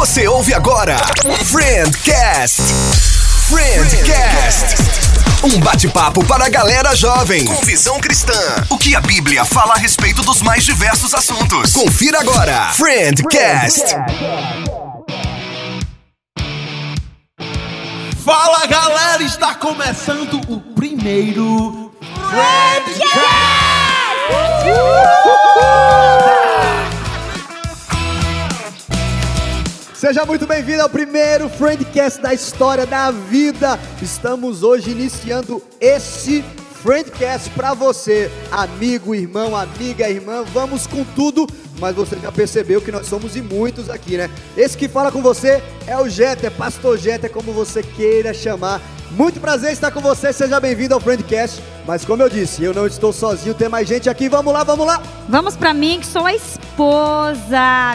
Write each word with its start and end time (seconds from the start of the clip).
Você 0.00 0.26
ouve 0.26 0.54
agora 0.54 0.96
Friendcast. 1.44 2.62
Friendcast. 3.50 4.76
Um 5.44 5.60
bate-papo 5.60 6.24
para 6.24 6.46
a 6.46 6.48
galera 6.48 6.96
jovem. 6.96 7.44
Com 7.44 7.60
visão 7.60 8.00
cristã. 8.00 8.32
O 8.70 8.78
que 8.78 8.96
a 8.96 9.00
Bíblia 9.02 9.44
fala 9.44 9.74
a 9.74 9.76
respeito 9.76 10.22
dos 10.22 10.40
mais 10.40 10.64
diversos 10.64 11.12
assuntos. 11.12 11.74
Confira 11.74 12.18
agora. 12.18 12.72
Friendcast. 12.72 13.94
Fala 18.24 18.66
galera, 18.68 19.22
está 19.22 19.54
começando 19.54 20.40
o 20.48 20.60
primeiro 20.74 21.92
Seja 30.00 30.24
muito 30.24 30.46
bem-vindo 30.46 30.80
ao 30.80 30.88
primeiro 30.88 31.46
Friendcast 31.50 32.22
da 32.22 32.32
história 32.32 32.86
da 32.86 33.10
vida. 33.10 33.78
Estamos 34.00 34.62
hoje 34.62 34.92
iniciando 34.92 35.62
esse 35.78 36.42
Friendcast 36.82 37.50
para 37.50 37.74
você, 37.74 38.30
amigo, 38.50 39.14
irmão, 39.14 39.54
amiga, 39.54 40.08
irmã. 40.08 40.42
Vamos 40.54 40.86
com 40.86 41.04
tudo, 41.04 41.46
mas 41.78 41.94
você 41.94 42.16
já 42.16 42.32
percebeu 42.32 42.80
que 42.80 42.90
nós 42.90 43.08
somos 43.08 43.36
e 43.36 43.42
muitos 43.42 43.90
aqui, 43.90 44.16
né? 44.16 44.30
Esse 44.56 44.74
que 44.74 44.88
fala 44.88 45.12
com 45.12 45.20
você 45.20 45.62
é 45.86 45.98
o 45.98 46.08
Jeter, 46.08 46.46
é 46.46 46.50
Pastor 46.50 46.96
Jeter, 46.96 47.30
como 47.30 47.52
você 47.52 47.82
queira 47.82 48.32
chamar. 48.32 48.80
Muito 49.10 49.38
prazer 49.38 49.70
estar 49.70 49.90
com 49.90 50.00
você, 50.00 50.32
seja 50.32 50.58
bem-vindo 50.58 50.94
ao 50.94 51.00
Friendcast. 51.00 51.62
Mas 51.86 52.06
como 52.06 52.22
eu 52.22 52.30
disse, 52.30 52.64
eu 52.64 52.72
não 52.72 52.86
estou 52.86 53.12
sozinho, 53.12 53.54
tem 53.54 53.68
mais 53.68 53.86
gente 53.86 54.08
aqui. 54.08 54.30
Vamos 54.30 54.50
lá, 54.50 54.64
vamos 54.64 54.86
lá. 54.86 55.02
Vamos 55.28 55.56
pra 55.56 55.74
mim, 55.74 55.98
que 56.00 56.06
sou 56.06 56.24
a 56.24 56.32
esposa. 56.32 56.69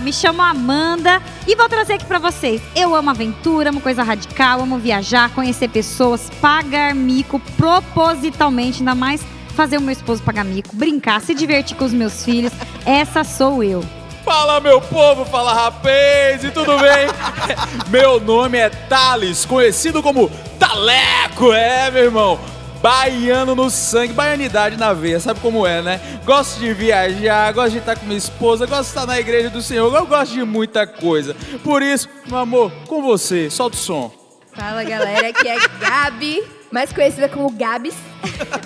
Me 0.03 0.13
chamo 0.13 0.43
Amanda 0.43 1.19
e 1.47 1.55
vou 1.55 1.67
trazer 1.67 1.93
aqui 1.93 2.05
pra 2.05 2.19
vocês. 2.19 2.61
Eu 2.75 2.93
amo 2.93 3.09
aventura, 3.09 3.69
amo 3.69 3.81
coisa 3.81 4.03
radical, 4.03 4.61
amo 4.61 4.77
viajar, 4.77 5.33
conhecer 5.33 5.69
pessoas, 5.69 6.29
pagar 6.39 6.93
mico 6.93 7.39
propositalmente, 7.57 8.79
ainda 8.79 8.93
mais 8.93 9.25
fazer 9.55 9.77
o 9.77 9.81
meu 9.81 9.91
esposo 9.91 10.21
pagar 10.21 10.45
mico, 10.45 10.75
brincar, 10.75 11.19
se 11.19 11.33
divertir 11.33 11.75
com 11.75 11.85
os 11.85 11.93
meus 11.93 12.23
filhos. 12.23 12.53
Essa 12.85 13.23
sou 13.23 13.63
eu. 13.63 13.83
Fala 14.23 14.59
meu 14.59 14.79
povo, 14.79 15.25
fala 15.25 15.53
rapaz, 15.53 16.43
e 16.43 16.51
tudo 16.51 16.77
bem? 16.77 17.07
meu 17.89 18.19
nome 18.19 18.59
é 18.59 18.69
Thales, 18.69 19.45
conhecido 19.45 20.03
como 20.03 20.29
Taleco, 20.59 21.51
é 21.51 21.89
meu 21.89 22.03
irmão. 22.03 22.39
Baiano 22.85 23.55
no 23.55 23.67
sangue, 23.67 24.13
baianidade 24.13 24.77
na 24.77 24.93
veia, 24.93 25.19
sabe 25.19 25.39
como 25.39 25.65
é, 25.65 25.81
né? 25.81 25.99
Gosto 26.23 26.59
de 26.59 26.71
viajar, 26.71 27.51
gosto 27.51 27.71
de 27.71 27.79
estar 27.79 27.97
com 27.97 28.05
minha 28.05 28.15
esposa, 28.15 28.67
gosto 28.67 28.83
de 28.83 28.89
estar 28.89 29.07
na 29.07 29.19
igreja 29.19 29.49
do 29.49 29.59
Senhor, 29.59 29.91
eu 29.91 30.05
gosto 30.05 30.35
de 30.35 30.43
muita 30.43 30.85
coisa. 30.85 31.35
Por 31.63 31.81
isso, 31.81 32.07
meu 32.27 32.37
amor, 32.37 32.71
com 32.87 33.01
você, 33.01 33.49
solta 33.49 33.75
o 33.75 33.79
som. 33.79 34.11
Fala 34.53 34.83
galera, 34.83 35.29
aqui 35.29 35.47
é 35.47 35.57
Gabi, 35.79 36.43
mais 36.71 36.93
conhecida 36.93 37.27
como 37.27 37.49
Gabs. 37.49 37.95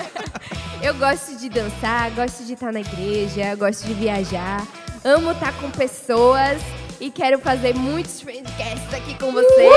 Eu 0.84 0.94
gosto 0.96 1.38
de 1.38 1.50
dançar, 1.50 2.12
gosto 2.12 2.46
de 2.46 2.54
estar 2.54 2.72
na 2.72 2.80
igreja, 2.80 3.54
gosto 3.56 3.86
de 3.86 3.94
viajar, 3.94 4.66
amo 5.04 5.32
estar 5.32 5.52
com 5.54 5.70
pessoas 5.72 6.62
e 7.02 7.10
quero 7.12 7.40
fazer 7.40 7.74
muitos 7.74 8.22
friendcasts 8.22 8.94
aqui 8.94 9.14
com 9.18 9.34
vocês. 9.34 9.74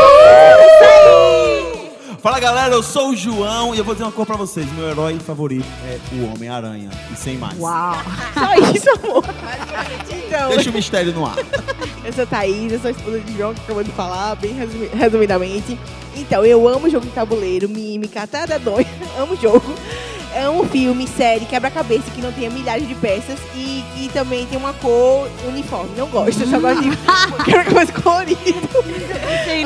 Fala 2.23 2.39
galera, 2.39 2.73
eu 2.75 2.84
sou 2.84 3.11
o 3.11 3.17
João 3.17 3.75
e 3.75 3.78
eu 3.78 3.84
vou 3.84 3.95
dizer 3.95 4.05
uma 4.05 4.12
coisa 4.12 4.27
pra 4.28 4.37
vocês: 4.37 4.70
meu 4.75 4.89
herói 4.89 5.19
favorito 5.19 5.67
é 5.84 5.98
o 6.15 6.33
Homem-Aranha, 6.33 6.89
e 7.12 7.17
sem 7.17 7.37
mais. 7.37 7.59
Uau! 7.59 7.97
Só 8.33 8.70
isso, 8.73 8.91
amor. 8.91 9.25
Então, 10.09 10.50
Deixa 10.50 10.70
o 10.70 10.73
mistério 10.73 11.12
no 11.12 11.27
ar. 11.27 11.34
eu 12.05 12.12
sou 12.12 12.23
a 12.23 12.27
Thaís, 12.27 12.73
eu 12.73 12.78
sou 12.78 12.89
a 12.89 12.91
esposa 12.93 13.19
de 13.19 13.37
João, 13.37 13.53
que 13.53 13.61
acabou 13.62 13.83
de 13.83 13.91
falar, 13.91 14.37
bem 14.37 14.53
resumi- 14.55 14.89
resumidamente. 14.95 15.77
Então, 16.15 16.45
eu 16.45 16.69
amo 16.69 16.89
jogo 16.89 17.06
de 17.06 17.12
tabuleiro, 17.12 17.69
mímica, 17.69 18.23
até 18.23 18.47
dedonha, 18.47 18.87
amo 19.19 19.37
jogo. 19.37 19.75
Amo 20.34 20.65
filme, 20.65 21.06
série, 21.06 21.44
quebra-cabeça 21.44 22.11
que 22.15 22.22
não 22.22 22.32
tenha 22.32 22.49
milhares 22.49 22.88
de 22.88 22.94
peças 22.94 23.38
e 23.55 23.84
que 23.94 24.09
também 24.15 24.47
tem 24.47 24.56
uma 24.56 24.72
cor 24.72 25.28
uniforme. 25.47 25.91
Não 25.94 26.06
gosto, 26.09 26.41
eu 26.41 26.47
só 26.47 26.59
gosto 26.59 26.81
de 26.82 26.97
quebra-cabeça 27.44 27.93
colorido. 28.00 28.38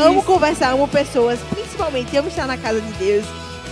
amo 0.02 0.24
conversar, 0.24 0.72
amo 0.72 0.88
pessoas, 0.88 1.38
principalmente 1.76 2.16
amo 2.16 2.28
estar 2.28 2.46
na 2.46 2.56
casa 2.56 2.80
de 2.80 2.90
Deus, 2.94 3.26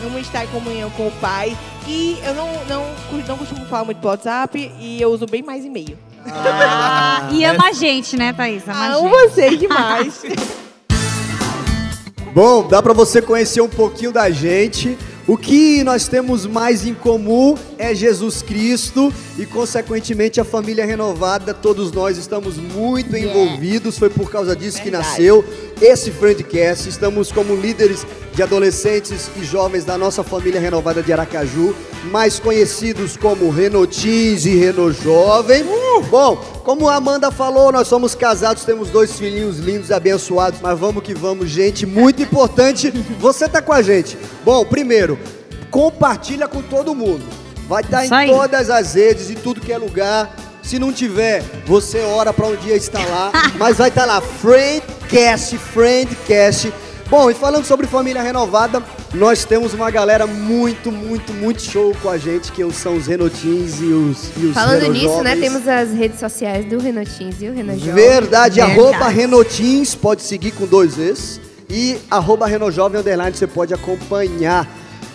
amo 0.05 0.19
estar 0.19 0.45
em 0.45 0.49
comunhão 0.49 0.91
com 0.91 1.09
o 1.09 1.11
Pai. 1.13 1.57
E 1.89 2.19
eu 2.23 2.35
não, 2.35 2.49
não, 2.67 2.85
não 3.27 3.39
costumo 3.39 3.65
falar 3.65 3.87
muito 3.87 4.07
WhatsApp 4.07 4.73
e 4.79 5.01
eu 5.01 5.11
uso 5.11 5.27
bem 5.27 5.43
mais 5.43 5.65
e-mail. 5.65 5.97
Ah, 6.27 7.31
e 7.33 7.45
ama 7.45 7.69
a 7.69 7.73
gente, 7.73 8.17
né, 8.17 8.35
Thaís? 8.35 8.63
Ama 8.69 8.75
a 8.75 8.95
Amo 8.95 9.09
vocês 9.09 9.59
demais. 9.59 10.23
Bom, 12.35 12.69
dá 12.69 12.83
para 12.83 12.93
você 12.93 13.23
conhecer 13.23 13.63
um 13.63 13.69
pouquinho 13.69 14.13
da 14.13 14.31
gente. 14.31 14.99
O 15.27 15.39
que 15.39 15.83
nós 15.85 16.07
temos 16.07 16.45
mais 16.45 16.87
em 16.87 16.93
comum 16.93 17.57
é 17.79 17.95
Jesus 17.95 18.43
Cristo 18.43 19.11
e, 19.39 19.47
consequentemente, 19.47 20.41
a 20.41 20.45
família 20.45 20.85
renovada. 20.85 21.55
Todos 21.55 21.91
nós 21.91 22.19
estamos 22.19 22.59
muito 22.59 23.17
envolvidos. 23.17 23.97
Foi 23.97 24.11
por 24.11 24.31
causa 24.31 24.55
disso 24.55 24.83
que 24.83 24.91
Verdade. 24.91 25.09
nasceu 25.09 25.45
esse 25.81 26.11
Friendcast. 26.11 26.89
Estamos 26.89 27.31
como 27.31 27.55
líderes 27.55 28.07
de 28.33 28.43
adolescentes 28.43 29.31
e 29.37 29.45
jovens 29.45 29.85
da 29.85 29.97
nossa 29.97 30.25
família 30.25 30.61
renovada 30.61 31.03
de 31.03 31.13
Aracaju, 31.13 31.75
mais 32.11 32.39
conhecidos 32.41 33.17
como 33.17 33.51
Renotins 33.51 34.45
e 34.45 34.57
Renault 34.57 35.01
Jovem. 35.03 35.65
Bom, 36.11 36.37
como 36.65 36.89
a 36.89 36.97
Amanda 36.97 37.31
falou, 37.31 37.71
nós 37.71 37.87
somos 37.87 38.15
casados, 38.15 38.65
temos 38.65 38.91
dois 38.91 39.17
filhinhos 39.17 39.59
lindos 39.59 39.91
e 39.91 39.95
abençoados, 39.95 40.61
mas 40.61 40.79
vamos 40.79 41.03
que 41.03 41.15
vamos, 41.15 41.49
gente, 41.49 41.87
muito 41.87 42.23
importante, 42.23 42.91
você 43.21 43.49
tá 43.49 43.63
com 43.63 43.73
a 43.73 43.83
gente. 43.83 44.19
Bom, 44.45 44.65
primeiro, 44.65 45.19
compartilha 45.71 46.49
com 46.49 46.61
todo 46.61 46.95
mundo. 46.95 47.25
Vai 47.69 47.83
estar 47.83 48.05
Isso 48.05 48.15
em 48.15 48.27
todas 48.27 48.69
as 48.71 48.95
redes, 48.95 49.31
em 49.31 49.35
tudo 49.35 49.61
que 49.61 49.73
é 49.73 49.79
lugar. 49.79 50.35
Se 50.63 50.79
não 50.79 50.93
tiver, 50.93 51.43
você 51.67 52.01
ora 52.01 52.33
para 52.33 52.47
um 52.47 52.57
dia 52.57 52.75
estar 52.75 53.05
lá, 53.07 53.31
mas 53.59 53.77
vai 53.77 53.89
estar 53.91 54.07
lá, 54.07 54.21
Friendcast, 55.15 55.59
Friendcast. 55.59 56.73
Bom, 57.09 57.31
e 57.31 57.35
falando 57.35 57.65
sobre 57.65 57.87
família 57.87 58.21
renovada, 58.21 58.83
nós 59.15 59.45
temos 59.45 59.73
uma 59.73 59.89
galera 59.89 60.27
muito, 60.27 60.91
muito, 60.91 61.33
muito 61.33 61.63
show 61.63 61.95
com 62.03 62.11
a 62.11 62.19
gente, 62.19 62.51
que 62.51 62.69
são 62.73 62.97
os 62.97 63.07
Renotins 63.07 63.79
e 63.81 63.85
os, 63.85 64.33
e 64.37 64.47
os 64.47 64.55
Falando 64.55 64.91
nisso, 64.91 65.23
né, 65.23 65.37
temos 65.37 65.69
as 65.69 65.93
redes 65.93 66.19
sociais 66.19 66.65
do 66.67 66.81
Renotins 66.81 67.37
e 67.41 67.49
o 67.49 67.55
Renan 67.55 67.79
Jovem. 67.79 67.95
Verdade, 67.95 68.57
Verdade. 68.57 68.61
arroba 68.61 69.09
Renotins, 69.09 69.95
pode 69.95 70.23
seguir 70.23 70.51
com 70.51 70.67
dois 70.67 70.97
vezes. 70.97 71.41
E 71.71 71.97
arroba 72.11 72.49
Renojovem 72.49 72.99
Underline, 73.01 73.37
você 73.37 73.47
pode 73.47 73.73
acompanhar 73.73 74.69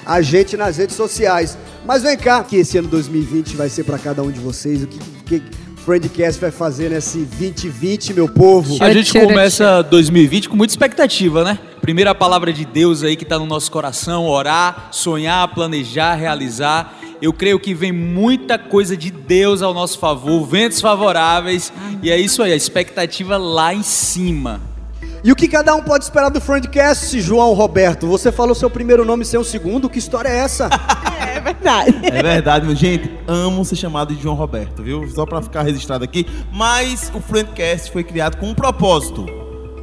a 0.06 0.22
gente 0.22 0.56
nas 0.56 0.78
redes 0.78 0.96
sociais. 0.96 1.58
Mas 1.86 2.04
vem 2.04 2.16
cá, 2.16 2.42
que 2.42 2.56
esse 2.56 2.78
ano 2.78 2.88
2020 2.88 3.58
vai 3.58 3.68
ser 3.68 3.84
para 3.84 3.98
cada 3.98 4.24
um 4.24 4.32
de 4.32 4.40
vocês. 4.40 4.82
O 4.82 4.88
que, 4.88 5.42
que 5.42 5.69
Friendcast 5.86 6.40
vai 6.42 6.52
fazer 6.52 6.90
nesse 6.90 7.20
2020, 7.20 8.14
meu 8.14 8.28
povo? 8.28 8.78
A 8.84 8.92
gente 8.92 9.14
começa 9.14 9.82
2020 9.82 10.50
com 10.50 10.56
muita 10.56 10.74
expectativa, 10.74 11.44
né? 11.44 11.58
Primeira 11.82 12.14
palavra 12.14 12.52
de 12.52 12.66
Deus 12.66 13.02
aí 13.02 13.16
que 13.16 13.26
tá 13.26 13.40
no 13.40 13.46
nosso 13.46 13.72
coração, 13.72 14.26
orar, 14.26 14.90
sonhar, 14.92 15.48
planejar, 15.48 16.16
realizar. 16.16 17.00
Eu 17.22 17.34
creio 17.34 17.60
que 17.60 17.74
vem 17.74 17.92
muita 17.92 18.60
coisa 18.60 18.96
de 18.96 19.10
Deus 19.10 19.62
ao 19.62 19.74
nosso 19.74 19.98
favor, 20.00 20.46
ventos 20.46 20.82
favoráveis, 20.82 21.72
e 22.04 22.12
é 22.12 22.18
isso 22.18 22.44
aí, 22.44 22.52
a 22.54 22.56
expectativa 22.56 23.38
lá 23.38 23.74
em 23.74 23.84
cima. 23.84 24.62
E 25.24 25.32
o 25.32 25.36
que 25.36 25.48
cada 25.48 25.76
um 25.76 25.82
pode 25.82 26.06
esperar 26.06 26.30
do 26.30 26.40
Friendcast, 26.40 27.20
João 27.20 27.54
Roberto? 27.54 28.08
Você 28.08 28.32
falou 28.32 28.56
seu 28.56 28.70
primeiro 28.70 29.04
nome 29.04 29.26
sem 29.26 29.38
o 29.40 29.44
segundo, 29.44 29.90
que 29.90 30.00
história 30.00 30.30
é 30.30 30.38
essa? 30.38 30.70
É 31.40 31.42
verdade. 31.42 31.96
É 32.04 32.22
verdade, 32.24 32.66
meu 32.66 32.76
gente. 32.76 33.10
Amo 33.28 33.64
ser 33.66 33.76
chamado 33.76 34.14
de 34.16 34.22
João 34.22 34.36
Roberto, 34.36 34.84
viu? 34.84 35.08
Só 35.10 35.26
pra 35.26 35.42
ficar 35.42 35.64
registrado 35.64 36.04
aqui. 36.04 36.26
Mas 36.54 37.12
o 37.14 37.20
Friendcast 37.22 37.92
foi 37.92 38.04
criado 38.04 38.38
com 38.38 38.48
um 38.50 38.54
propósito. 38.54 39.26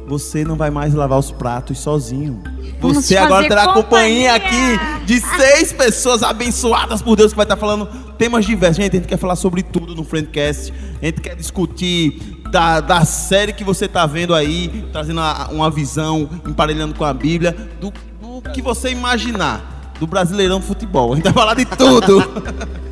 Você 0.07 0.45
não 0.45 0.55
vai 0.55 0.69
mais 0.69 0.93
lavar 0.93 1.19
os 1.19 1.31
pratos 1.31 1.79
sozinho. 1.79 2.41
Vamos 2.79 2.97
Você 3.05 3.17
agora 3.17 3.45
terá 3.47 3.73
companhia 3.73 4.39
companhia. 4.39 4.77
aqui 4.79 5.05
de 5.05 5.19
seis 5.19 5.73
pessoas 5.73 6.23
abençoadas 6.23 7.01
por 7.01 7.15
Deus 7.17 7.31
que 7.33 7.35
vai 7.35 7.43
estar 7.43 7.57
falando 7.57 7.87
temas 8.17 8.45
diversos. 8.45 8.77
Gente, 8.77 8.93
a 8.95 8.99
gente 8.99 9.07
quer 9.09 9.17
falar 9.17 9.35
sobre 9.35 9.63
tudo 9.63 9.93
no 9.95 10.03
Friendcast. 10.05 10.73
A 11.01 11.05
gente 11.05 11.19
quer 11.19 11.35
discutir 11.35 12.21
da, 12.51 12.79
da 12.79 13.03
série 13.03 13.51
que 13.51 13.65
você 13.65 13.83
está 13.85 14.05
vendo 14.05 14.33
aí, 14.33 14.85
trazendo 14.93 15.19
a- 15.19 15.49
uma 15.51 15.69
visão, 15.69 16.29
emparelhando 16.47 16.95
com 16.95 17.03
a 17.03 17.13
Bíblia, 17.13 17.51
do, 17.81 17.91
do 18.21 18.49
que 18.53 18.61
você 18.61 18.89
imaginar. 18.89 19.76
Do 19.99 20.07
Brasileirão 20.07 20.61
Futebol. 20.61 21.13
A 21.13 21.15
gente 21.15 21.25
vai 21.25 21.33
falar 21.33 21.53
de 21.55 21.65
tudo. 21.65 22.23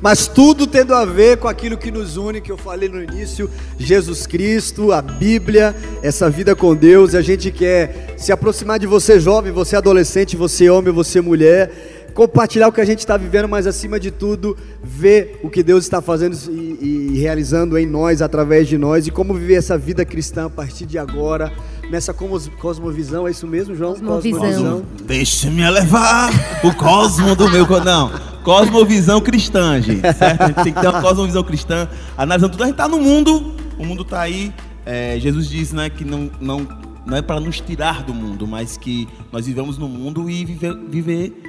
Mas 0.00 0.26
tudo 0.26 0.66
tendo 0.66 0.94
a 0.94 1.04
ver 1.04 1.36
com 1.36 1.46
aquilo 1.46 1.76
que 1.76 1.90
nos 1.90 2.16
une, 2.16 2.40
que 2.40 2.50
eu 2.50 2.56
falei 2.56 2.88
no 2.88 3.02
início, 3.02 3.50
Jesus 3.78 4.26
Cristo, 4.26 4.92
a 4.92 5.02
Bíblia, 5.02 5.76
essa 6.02 6.30
vida 6.30 6.56
com 6.56 6.74
Deus. 6.74 7.12
E 7.12 7.18
a 7.18 7.20
gente 7.20 7.50
quer 7.50 8.14
se 8.16 8.32
aproximar 8.32 8.78
de 8.78 8.86
você 8.86 9.20
jovem, 9.20 9.52
você 9.52 9.76
adolescente, 9.76 10.36
você 10.36 10.70
homem, 10.70 10.92
você 10.92 11.20
mulher. 11.20 12.08
compartilhar 12.14 12.68
o 12.68 12.72
que 12.72 12.80
a 12.80 12.84
gente 12.84 13.00
está 13.00 13.16
vivendo, 13.16 13.48
mas 13.48 13.66
acima 13.66 14.00
de 14.00 14.10
tudo, 14.10 14.56
ver 14.82 15.38
o 15.42 15.50
que 15.50 15.62
Deus 15.62 15.84
está 15.84 16.00
fazendo 16.00 16.36
e, 16.50 17.12
e 17.12 17.18
realizando 17.18 17.76
em 17.78 17.86
nós, 17.86 18.20
através 18.20 18.66
de 18.66 18.76
nós, 18.76 19.06
e 19.06 19.10
como 19.10 19.34
viver 19.34 19.54
essa 19.54 19.76
vida 19.78 20.04
cristã 20.04 20.46
a 20.46 20.50
partir 20.50 20.86
de 20.86 20.98
agora, 20.98 21.52
nessa 21.90 22.14
cosmovisão, 22.14 23.26
é 23.26 23.30
isso 23.30 23.46
mesmo, 23.46 23.74
João? 23.74 23.94
Cosmovisão. 23.94 24.82
Deixe-me 25.04 25.68
levar 25.70 26.30
o 26.64 26.72
cosmo 26.74 27.34
do 27.34 27.50
meu. 27.50 27.66
Não, 27.84 28.10
cosmovisão 28.42 29.20
cristã, 29.20 29.80
gente. 29.80 30.00
Certo? 30.14 30.40
A 30.42 30.46
gente 30.48 30.62
tem 30.62 30.72
que 30.72 30.80
ter 30.80 30.88
uma 30.88 31.00
cosmovisão 31.02 31.42
cristã. 31.42 31.88
Analisando 32.16 32.52
tudo, 32.52 32.64
a 32.64 32.66
gente 32.66 32.76
tá 32.76 32.88
no 32.88 32.98
mundo, 32.98 33.54
o 33.78 33.84
mundo 33.84 34.04
tá 34.04 34.20
aí. 34.20 34.52
É, 34.86 35.18
Jesus 35.20 35.48
disse 35.48 35.74
né, 35.74 35.90
que 35.90 36.04
não, 36.04 36.30
não, 36.40 36.66
não 37.06 37.16
é 37.16 37.22
para 37.22 37.38
nos 37.38 37.60
tirar 37.60 38.02
do 38.02 38.14
mundo, 38.14 38.46
mas 38.46 38.76
que 38.76 39.06
nós 39.32 39.46
vivemos 39.46 39.76
no 39.76 39.88
mundo 39.88 40.28
e 40.30 40.44
viver, 40.44 40.74
viver. 40.88 41.42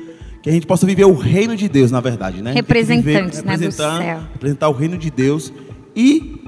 Que 0.43 0.49
a 0.49 0.53
gente 0.53 0.65
possa 0.65 0.87
viver 0.87 1.05
o 1.05 1.13
reino 1.13 1.55
de 1.55 1.69
Deus, 1.69 1.91
na 1.91 1.99
verdade, 2.01 2.41
né? 2.41 2.53
Que 2.53 2.61
viver- 2.61 2.95
Representantes, 2.95 3.43
né, 3.43 3.55
do 3.55 3.59
representar- 3.59 3.97
céu. 4.01 4.19
Representar 4.33 4.69
o 4.69 4.73
reino 4.73 4.97
de 4.97 5.11
Deus 5.11 5.53
e 5.95 6.40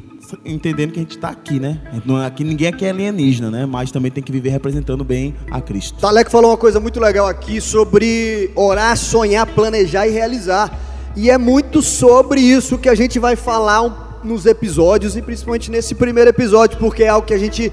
entendendo 0.45 0.91
que 0.91 0.99
a 0.99 1.01
gente 1.03 1.15
está 1.15 1.29
aqui, 1.29 1.59
né? 1.59 1.79
Não 2.05 2.21
é- 2.21 2.25
Aqui 2.25 2.43
ninguém 2.43 2.67
aqui 2.67 2.85
é 2.85 2.89
alienígena, 2.89 3.51
né? 3.51 3.65
Mas 3.65 3.91
também 3.91 4.11
tem 4.11 4.23
que 4.23 4.31
viver 4.31 4.49
representando 4.49 5.03
bem 5.03 5.35
a 5.51 5.59
Cristo. 5.61 5.99
Taleco 5.99 6.31
falou 6.31 6.51
uma 6.51 6.57
coisa 6.57 6.79
muito 6.79 6.99
legal 6.99 7.27
aqui 7.27 7.59
sobre 7.61 8.51
orar, 8.55 8.97
sonhar, 8.97 9.45
planejar 9.47 10.07
e 10.07 10.11
realizar. 10.11 10.79
E 11.15 11.29
é 11.29 11.37
muito 11.37 11.81
sobre 11.81 12.39
isso 12.41 12.77
que 12.77 12.89
a 12.89 12.95
gente 12.95 13.19
vai 13.19 13.35
falar 13.35 14.19
nos 14.23 14.45
episódios 14.45 15.15
e 15.17 15.21
principalmente 15.21 15.69
nesse 15.69 15.93
primeiro 15.93 16.29
episódio, 16.29 16.77
porque 16.79 17.03
é 17.03 17.09
algo 17.09 17.27
que 17.27 17.33
a 17.33 17.37
gente 17.37 17.71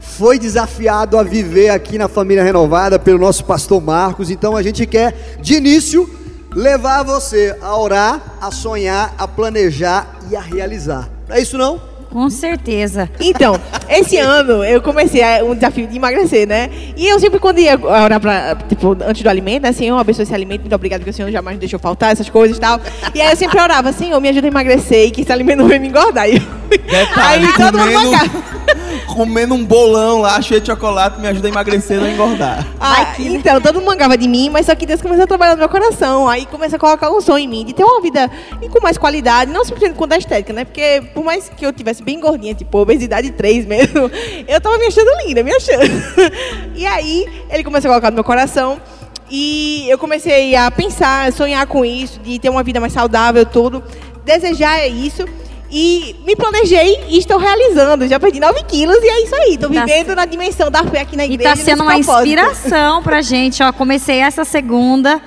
foi 0.00 0.38
desafiado 0.38 1.16
a 1.16 1.22
viver 1.22 1.68
aqui 1.70 1.96
na 1.96 2.08
família 2.08 2.42
renovada 2.42 2.98
pelo 2.98 3.18
nosso 3.18 3.44
pastor 3.44 3.80
Marcos. 3.80 4.30
Então 4.30 4.56
a 4.56 4.62
gente 4.62 4.84
quer, 4.84 5.38
de 5.40 5.54
início, 5.54 6.10
levar 6.54 7.02
você 7.04 7.56
a 7.62 7.78
orar, 7.78 8.36
a 8.40 8.50
sonhar, 8.50 9.14
a 9.16 9.26
planejar 9.28 10.18
e 10.30 10.36
a 10.36 10.40
realizar. 10.40 11.08
Não 11.28 11.36
é 11.36 11.40
isso 11.40 11.56
não? 11.56 11.80
Com 12.12 12.28
certeza. 12.28 13.08
Então, 13.18 13.58
esse 13.88 14.18
ano 14.18 14.62
eu 14.62 14.82
comecei 14.82 15.22
um 15.42 15.54
desafio 15.54 15.86
de 15.86 15.96
emagrecer, 15.96 16.46
né? 16.46 16.68
E 16.94 17.08
eu 17.08 17.18
sempre, 17.18 17.38
quando 17.38 17.58
ia 17.58 17.78
orar 17.82 18.20
pra, 18.20 18.54
tipo, 18.68 18.96
antes 19.06 19.22
do 19.22 19.30
alimento, 19.30 19.62
né? 19.62 19.72
Senhor, 19.72 19.98
abençoe 19.98 20.24
esse 20.24 20.34
alimento, 20.34 20.60
muito 20.60 20.74
obrigado 20.74 21.02
que 21.02 21.10
o 21.10 21.12
Senhor 21.12 21.30
jamais 21.30 21.58
deixou 21.58 21.78
faltar, 21.78 22.12
essas 22.12 22.28
coisas 22.28 22.58
e 22.58 22.60
tal. 22.60 22.78
E 23.14 23.20
aí 23.20 23.30
eu 23.30 23.36
sempre 23.36 23.58
orava, 23.58 23.92
Senhor, 23.92 24.20
me 24.20 24.28
ajuda 24.28 24.46
a 24.46 24.50
emagrecer 24.50 25.06
e 25.06 25.10
que 25.10 25.22
esse 25.22 25.32
alimento 25.32 25.60
não 25.60 25.68
venha 25.68 25.80
me 25.80 25.88
engordar. 25.88 26.28
E 26.28 26.38
Detalhe, 26.68 27.46
aí 27.46 27.52
todo 27.54 27.78
mundo 27.78 27.92
comendo, 27.92 28.10
bancava. 28.10 28.42
Comendo 29.06 29.54
um 29.54 29.64
bolão 29.64 30.20
lá, 30.20 30.40
cheio 30.40 30.60
de 30.60 30.66
chocolate, 30.66 31.20
me 31.20 31.28
ajuda 31.28 31.48
a 31.48 31.50
emagrecer 31.50 31.98
e 31.98 32.00
não 32.00 32.10
engordar. 32.10 32.66
Ah, 32.80 33.14
então, 33.18 33.60
todo 33.60 33.76
mundo 33.76 33.86
mangava 33.86 34.16
de 34.16 34.26
mim, 34.26 34.48
mas 34.50 34.66
só 34.66 34.74
que 34.74 34.86
Deus 34.86 35.02
começou 35.02 35.24
a 35.24 35.26
trabalhar 35.26 35.52
no 35.52 35.58
meu 35.58 35.68
coração. 35.68 36.28
Aí 36.28 36.46
começou 36.46 36.76
a 36.76 36.80
colocar 36.80 37.10
um 37.10 37.20
sonho 37.20 37.44
em 37.44 37.48
mim 37.48 37.64
de 37.64 37.72
ter 37.72 37.84
uma 37.84 38.00
vida 38.00 38.30
e 38.60 38.68
com 38.68 38.80
mais 38.80 38.96
qualidade, 38.96 39.50
não 39.50 39.64
simplesmente 39.64 39.96
com 39.96 40.08
da 40.08 40.16
estética, 40.16 40.52
né? 40.52 40.64
Porque 40.64 41.02
por 41.14 41.24
mais 41.24 41.48
que 41.48 41.64
eu 41.64 41.72
tivesse 41.72 42.02
bem 42.02 42.18
gordinha, 42.20 42.54
tipo 42.54 42.78
obesidade 42.78 43.30
3 43.30 43.66
mesmo, 43.66 44.10
eu 44.48 44.60
tava 44.60 44.78
me 44.78 44.86
achando 44.86 45.10
linda, 45.26 45.42
me 45.42 45.52
achando. 45.52 45.82
E 46.74 46.86
aí 46.86 47.26
ele 47.50 47.62
começou 47.62 47.90
a 47.90 47.94
colocar 47.94 48.10
no 48.10 48.14
meu 48.14 48.24
coração. 48.24 48.80
E 49.30 49.86
eu 49.88 49.96
comecei 49.98 50.54
a 50.54 50.70
pensar, 50.70 51.32
sonhar 51.32 51.66
com 51.66 51.84
isso, 51.84 52.20
de 52.20 52.38
ter 52.38 52.48
uma 52.48 52.62
vida 52.62 52.80
mais 52.80 52.92
saudável, 52.92 53.46
tudo. 53.46 53.82
Desejar 54.24 54.86
isso. 54.88 55.24
E 55.74 56.14
me 56.26 56.36
planejei 56.36 57.00
e 57.08 57.16
estou 57.16 57.38
realizando. 57.38 58.06
Já 58.06 58.20
perdi 58.20 58.38
9 58.38 58.62
quilos 58.64 58.98
e 59.02 59.08
é 59.08 59.24
isso 59.24 59.34
aí. 59.34 59.54
Estou 59.54 59.70
Tá 59.70 59.86
vivendo 59.86 60.14
na 60.14 60.26
dimensão 60.26 60.70
da 60.70 60.84
fé 60.84 61.00
aqui 61.00 61.16
na 61.16 61.24
E 61.24 61.32
igreja. 61.32 61.48
tá 61.48 61.56
sendo 61.56 61.82
nesse 61.82 62.06
uma 62.10 62.18
inspiração 62.20 63.02
pra 63.02 63.22
gente, 63.22 63.62
ó. 63.62 63.72
Comecei 63.72 64.18
essa 64.18 64.44
segunda, 64.44 65.18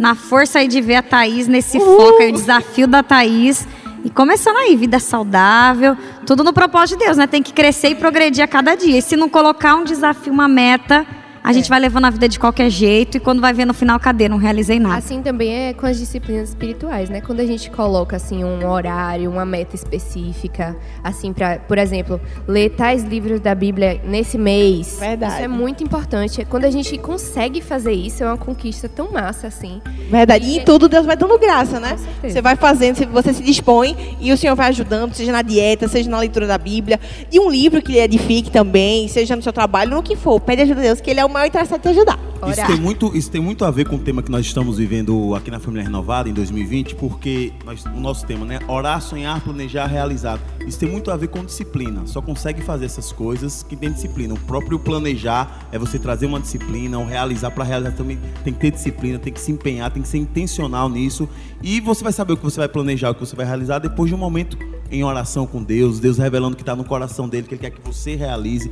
na 0.00 0.16
força 0.16 0.58
aí 0.58 0.66
de 0.66 0.80
ver 0.80 0.96
a 0.96 1.02
Thaís 1.02 1.46
nesse 1.46 1.78
foco 1.78 2.20
aí, 2.20 2.30
o 2.30 2.32
desafio 2.32 2.88
da 2.88 3.02
Thaís. 3.04 3.64
E 4.04 4.10
começando 4.10 4.56
aí, 4.56 4.74
vida 4.74 4.98
saudável, 4.98 5.96
tudo 6.26 6.42
no 6.42 6.52
propósito 6.52 6.98
de 6.98 7.04
Deus, 7.04 7.16
né? 7.16 7.28
Tem 7.28 7.40
que 7.40 7.52
crescer 7.52 7.90
e 7.90 7.94
progredir 7.94 8.42
a 8.42 8.48
cada 8.48 8.74
dia. 8.74 8.98
E 8.98 9.02
se 9.02 9.14
não 9.16 9.28
colocar 9.28 9.76
um 9.76 9.84
desafio, 9.84 10.32
uma 10.32 10.48
meta, 10.48 11.06
a 11.42 11.52
gente 11.52 11.68
vai 11.68 11.80
levando 11.80 12.04
a 12.04 12.10
vida 12.10 12.28
de 12.28 12.38
qualquer 12.38 12.70
jeito. 12.70 13.16
E 13.16 13.20
quando 13.20 13.40
vai 13.40 13.52
ver 13.52 13.64
no 13.64 13.74
final, 13.74 13.98
cadê? 13.98 14.28
Não 14.28 14.36
realizei 14.36 14.78
nada. 14.78 14.96
Assim 14.96 15.22
também 15.22 15.52
é 15.68 15.72
com 15.72 15.86
as 15.86 15.98
disciplinas 15.98 16.50
espirituais, 16.50 17.08
né? 17.10 17.20
Quando 17.20 17.40
a 17.40 17.46
gente 17.46 17.70
coloca 17.70 18.16
assim 18.16 18.44
um 18.44 18.66
horário, 18.68 19.30
uma 19.30 19.44
meta 19.44 19.74
específica, 19.74 20.76
assim 21.02 21.32
para, 21.32 21.58
por 21.58 21.78
exemplo, 21.78 22.20
ler 22.46 22.70
tais 22.70 23.02
livros 23.04 23.40
da 23.40 23.54
Bíblia 23.54 24.00
nesse 24.04 24.38
mês. 24.38 24.98
Verdade. 25.00 25.34
Isso 25.34 25.42
é 25.42 25.48
muito 25.48 25.82
importante. 25.82 26.44
Quando 26.44 26.64
a 26.64 26.70
gente 26.70 26.96
consegue 26.98 27.60
fazer 27.60 27.92
isso, 27.92 28.22
é 28.22 28.26
uma 28.26 28.36
conquista 28.36 28.88
tão 28.88 29.10
massa 29.10 29.46
assim. 29.48 29.80
Verdade. 30.10 30.46
E 30.46 30.58
em 30.58 30.64
tudo 30.64 30.88
Deus 30.88 31.06
vai 31.06 31.16
dando 31.16 31.38
graça, 31.38 31.80
né? 31.80 31.92
Com 31.92 31.98
certeza. 31.98 32.34
Você 32.34 32.42
vai 32.42 32.56
fazendo, 32.56 32.96
você- 32.96 33.06
você 33.06 33.32
se 33.34 33.42
dispõe 33.42 34.16
e 34.20 34.32
o 34.32 34.36
Senhor 34.36 34.54
vai 34.54 34.68
ajudando, 34.68 35.14
seja 35.14 35.32
na 35.32 35.42
dieta, 35.42 35.88
seja 35.88 36.08
na 36.10 36.18
leitura 36.18 36.46
da 36.46 36.58
Bíblia, 36.58 37.00
de 37.30 37.38
um 37.40 37.50
livro 37.50 37.80
que 37.82 37.92
lhe 37.92 37.98
edifique 37.98 38.50
também, 38.50 39.08
seja 39.08 39.34
no 39.36 39.42
seu 39.42 39.52
trabalho, 39.52 39.90
no 39.94 40.02
que 40.02 40.16
for. 40.16 40.40
Pede 40.40 40.62
ajuda 40.62 40.80
a 40.80 40.82
Deus, 40.84 41.00
que 41.00 41.10
Ele 41.10 41.20
é 41.20 41.24
o 41.24 41.31
maior 41.32 41.46
interessado 41.46 41.78
em 41.78 41.82
te 41.82 41.88
ajudar. 41.88 42.18
Isso 42.48 42.66
tem, 42.66 42.76
muito, 42.80 43.16
isso 43.16 43.30
tem 43.30 43.40
muito 43.40 43.64
a 43.64 43.70
ver 43.70 43.86
com 43.86 43.94
o 43.94 43.98
tema 44.00 44.20
que 44.20 44.28
nós 44.30 44.44
estamos 44.44 44.76
vivendo 44.76 45.32
aqui 45.36 45.48
na 45.48 45.60
Família 45.60 45.84
Renovada 45.84 46.28
em 46.28 46.32
2020, 46.32 46.96
porque 46.96 47.52
nós- 47.64 47.84
o 47.84 48.00
nosso 48.00 48.26
tema, 48.26 48.44
né? 48.44 48.58
Orar, 48.66 49.00
sonhar, 49.00 49.40
planejar, 49.40 49.86
realizar. 49.86 50.40
Isso 50.66 50.76
tem 50.76 50.88
muito 50.90 51.12
a 51.12 51.16
ver 51.16 51.28
com 51.28 51.44
disciplina. 51.44 52.02
Só 52.04 52.20
consegue 52.20 52.60
fazer 52.60 52.86
essas 52.86 53.12
coisas 53.12 53.64
quem 53.68 53.78
tem 53.78 53.92
disciplina. 53.92 54.34
O 54.34 54.38
próprio 54.40 54.76
planejar 54.78 55.68
é 55.70 55.78
você 55.78 56.00
trazer 56.00 56.26
uma 56.26 56.40
disciplina, 56.40 56.98
o 56.98 57.06
realizar 57.06 57.52
para 57.52 57.62
realizar 57.62 57.92
também 57.92 58.18
tem 58.42 58.52
que 58.52 58.58
ter 58.58 58.72
disciplina, 58.72 59.20
tem 59.20 59.32
que 59.32 59.40
se 59.40 59.52
empenhar, 59.52 59.90
tem 59.92 60.02
que 60.02 60.08
ser 60.08 60.18
intencional 60.18 60.88
nisso. 60.88 61.28
E 61.62 61.78
você 61.80 62.02
vai 62.02 62.12
saber 62.12 62.32
o 62.32 62.36
que 62.36 62.42
você 62.44 62.58
vai 62.58 62.68
planejar, 62.68 63.10
o 63.10 63.14
que 63.14 63.20
você 63.20 63.36
vai 63.36 63.46
realizar 63.46 63.78
depois 63.78 64.08
de 64.08 64.16
um 64.16 64.18
momento 64.18 64.58
em 64.92 65.02
oração 65.02 65.46
com 65.46 65.62
Deus, 65.62 65.98
Deus 65.98 66.18
revelando 66.18 66.54
que 66.54 66.62
está 66.62 66.76
no 66.76 66.84
coração 66.84 67.28
dele, 67.28 67.48
que 67.48 67.54
ele 67.54 67.62
quer 67.62 67.70
que 67.70 67.80
você 67.80 68.14
realize. 68.14 68.70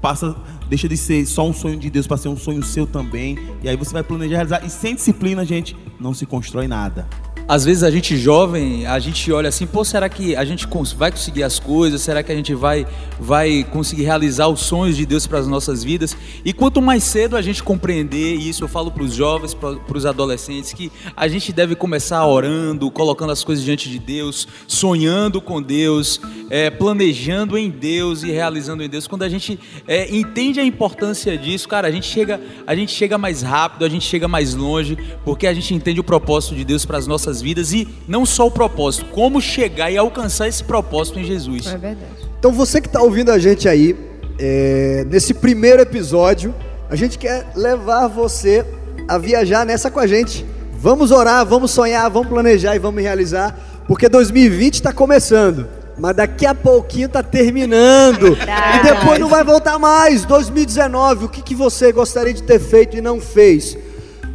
Passa, 0.00 0.34
deixa 0.68 0.88
de 0.88 0.96
ser 0.96 1.26
só 1.26 1.46
um 1.46 1.52
sonho 1.52 1.78
de 1.78 1.90
Deus 1.90 2.06
para 2.06 2.16
ser 2.16 2.28
um 2.28 2.36
sonho 2.36 2.62
seu 2.62 2.86
também. 2.86 3.38
E 3.62 3.68
aí 3.68 3.76
você 3.76 3.92
vai 3.92 4.02
planejar 4.02 4.36
realizar. 4.36 4.64
E 4.64 4.70
sem 4.70 4.94
disciplina, 4.94 5.44
gente, 5.44 5.76
não 6.00 6.14
se 6.14 6.24
constrói 6.24 6.66
nada. 6.66 7.06
Às 7.48 7.64
vezes 7.64 7.82
a 7.82 7.90
gente 7.90 8.14
jovem, 8.18 8.84
a 8.84 8.98
gente 8.98 9.32
olha 9.32 9.48
assim, 9.48 9.66
pô, 9.66 9.82
será 9.82 10.06
que 10.10 10.36
a 10.36 10.44
gente 10.44 10.66
vai 10.94 11.10
conseguir 11.10 11.42
as 11.42 11.58
coisas? 11.58 12.02
Será 12.02 12.22
que 12.22 12.30
a 12.30 12.34
gente 12.34 12.52
vai, 12.52 12.86
vai 13.18 13.64
conseguir 13.72 14.02
realizar 14.02 14.48
os 14.48 14.60
sonhos 14.60 14.98
de 14.98 15.06
Deus 15.06 15.26
para 15.26 15.38
as 15.38 15.48
nossas 15.48 15.82
vidas? 15.82 16.14
E 16.44 16.52
quanto 16.52 16.82
mais 16.82 17.04
cedo 17.04 17.38
a 17.38 17.40
gente 17.40 17.62
compreender 17.62 18.34
isso, 18.34 18.64
eu 18.64 18.68
falo 18.68 18.90
para 18.90 19.02
os 19.02 19.14
jovens, 19.14 19.54
para 19.54 19.96
os 19.96 20.04
adolescentes, 20.04 20.74
que 20.74 20.92
a 21.16 21.26
gente 21.26 21.50
deve 21.50 21.74
começar 21.74 22.22
orando, 22.26 22.90
colocando 22.90 23.32
as 23.32 23.42
coisas 23.42 23.64
diante 23.64 23.88
de 23.88 23.98
Deus, 23.98 24.46
sonhando 24.66 25.40
com 25.40 25.62
Deus, 25.62 26.20
é, 26.50 26.68
planejando 26.68 27.56
em 27.56 27.70
Deus 27.70 28.24
e 28.24 28.30
realizando 28.30 28.82
em 28.82 28.90
Deus. 28.90 29.06
Quando 29.06 29.22
a 29.22 29.28
gente 29.30 29.58
é, 29.86 30.14
entende 30.14 30.60
a 30.60 30.64
importância 30.64 31.38
disso, 31.38 31.66
cara, 31.66 31.88
a 31.88 31.90
gente 31.90 32.06
chega, 32.06 32.38
a 32.66 32.74
gente 32.74 32.92
chega 32.92 33.16
mais 33.16 33.40
rápido, 33.40 33.86
a 33.86 33.88
gente 33.88 34.04
chega 34.04 34.28
mais 34.28 34.54
longe, 34.54 34.98
porque 35.24 35.46
a 35.46 35.54
gente 35.54 35.72
entende 35.72 35.98
o 35.98 36.04
propósito 36.04 36.54
de 36.54 36.62
Deus 36.62 36.84
para 36.84 36.98
as 36.98 37.06
nossas 37.06 37.37
vidas 37.40 37.72
e 37.72 37.88
não 38.06 38.24
só 38.24 38.46
o 38.46 38.50
propósito, 38.50 39.06
como 39.06 39.40
chegar 39.40 39.90
e 39.90 39.96
alcançar 39.96 40.48
esse 40.48 40.62
propósito 40.62 41.18
em 41.18 41.24
Jesus. 41.24 41.66
É 41.66 41.76
verdade. 41.76 42.28
Então 42.38 42.52
você 42.52 42.80
que 42.80 42.86
está 42.86 43.02
ouvindo 43.02 43.30
a 43.30 43.38
gente 43.38 43.68
aí, 43.68 43.96
é, 44.38 45.04
nesse 45.10 45.34
primeiro 45.34 45.82
episódio, 45.82 46.54
a 46.88 46.96
gente 46.96 47.18
quer 47.18 47.46
levar 47.54 48.06
você 48.06 48.64
a 49.06 49.18
viajar 49.18 49.66
nessa 49.66 49.90
com 49.90 49.98
a 49.98 50.06
gente. 50.06 50.46
Vamos 50.72 51.10
orar, 51.10 51.44
vamos 51.44 51.70
sonhar, 51.72 52.08
vamos 52.08 52.28
planejar 52.28 52.76
e 52.76 52.78
vamos 52.78 53.02
realizar, 53.02 53.58
porque 53.88 54.08
2020 54.08 54.74
está 54.74 54.92
começando. 54.92 55.66
Mas 55.98 56.14
daqui 56.14 56.46
a 56.46 56.54
pouquinho 56.54 57.06
está 57.06 57.22
terminando. 57.22 58.36
E 58.78 58.82
depois 58.82 59.18
não 59.18 59.28
vai 59.28 59.42
voltar 59.42 59.76
mais. 59.78 60.24
2019, 60.24 61.24
o 61.24 61.28
que, 61.28 61.42
que 61.42 61.54
você 61.54 61.90
gostaria 61.90 62.32
de 62.32 62.42
ter 62.42 62.60
feito 62.60 62.96
e 62.96 63.00
não 63.00 63.20
fez? 63.20 63.76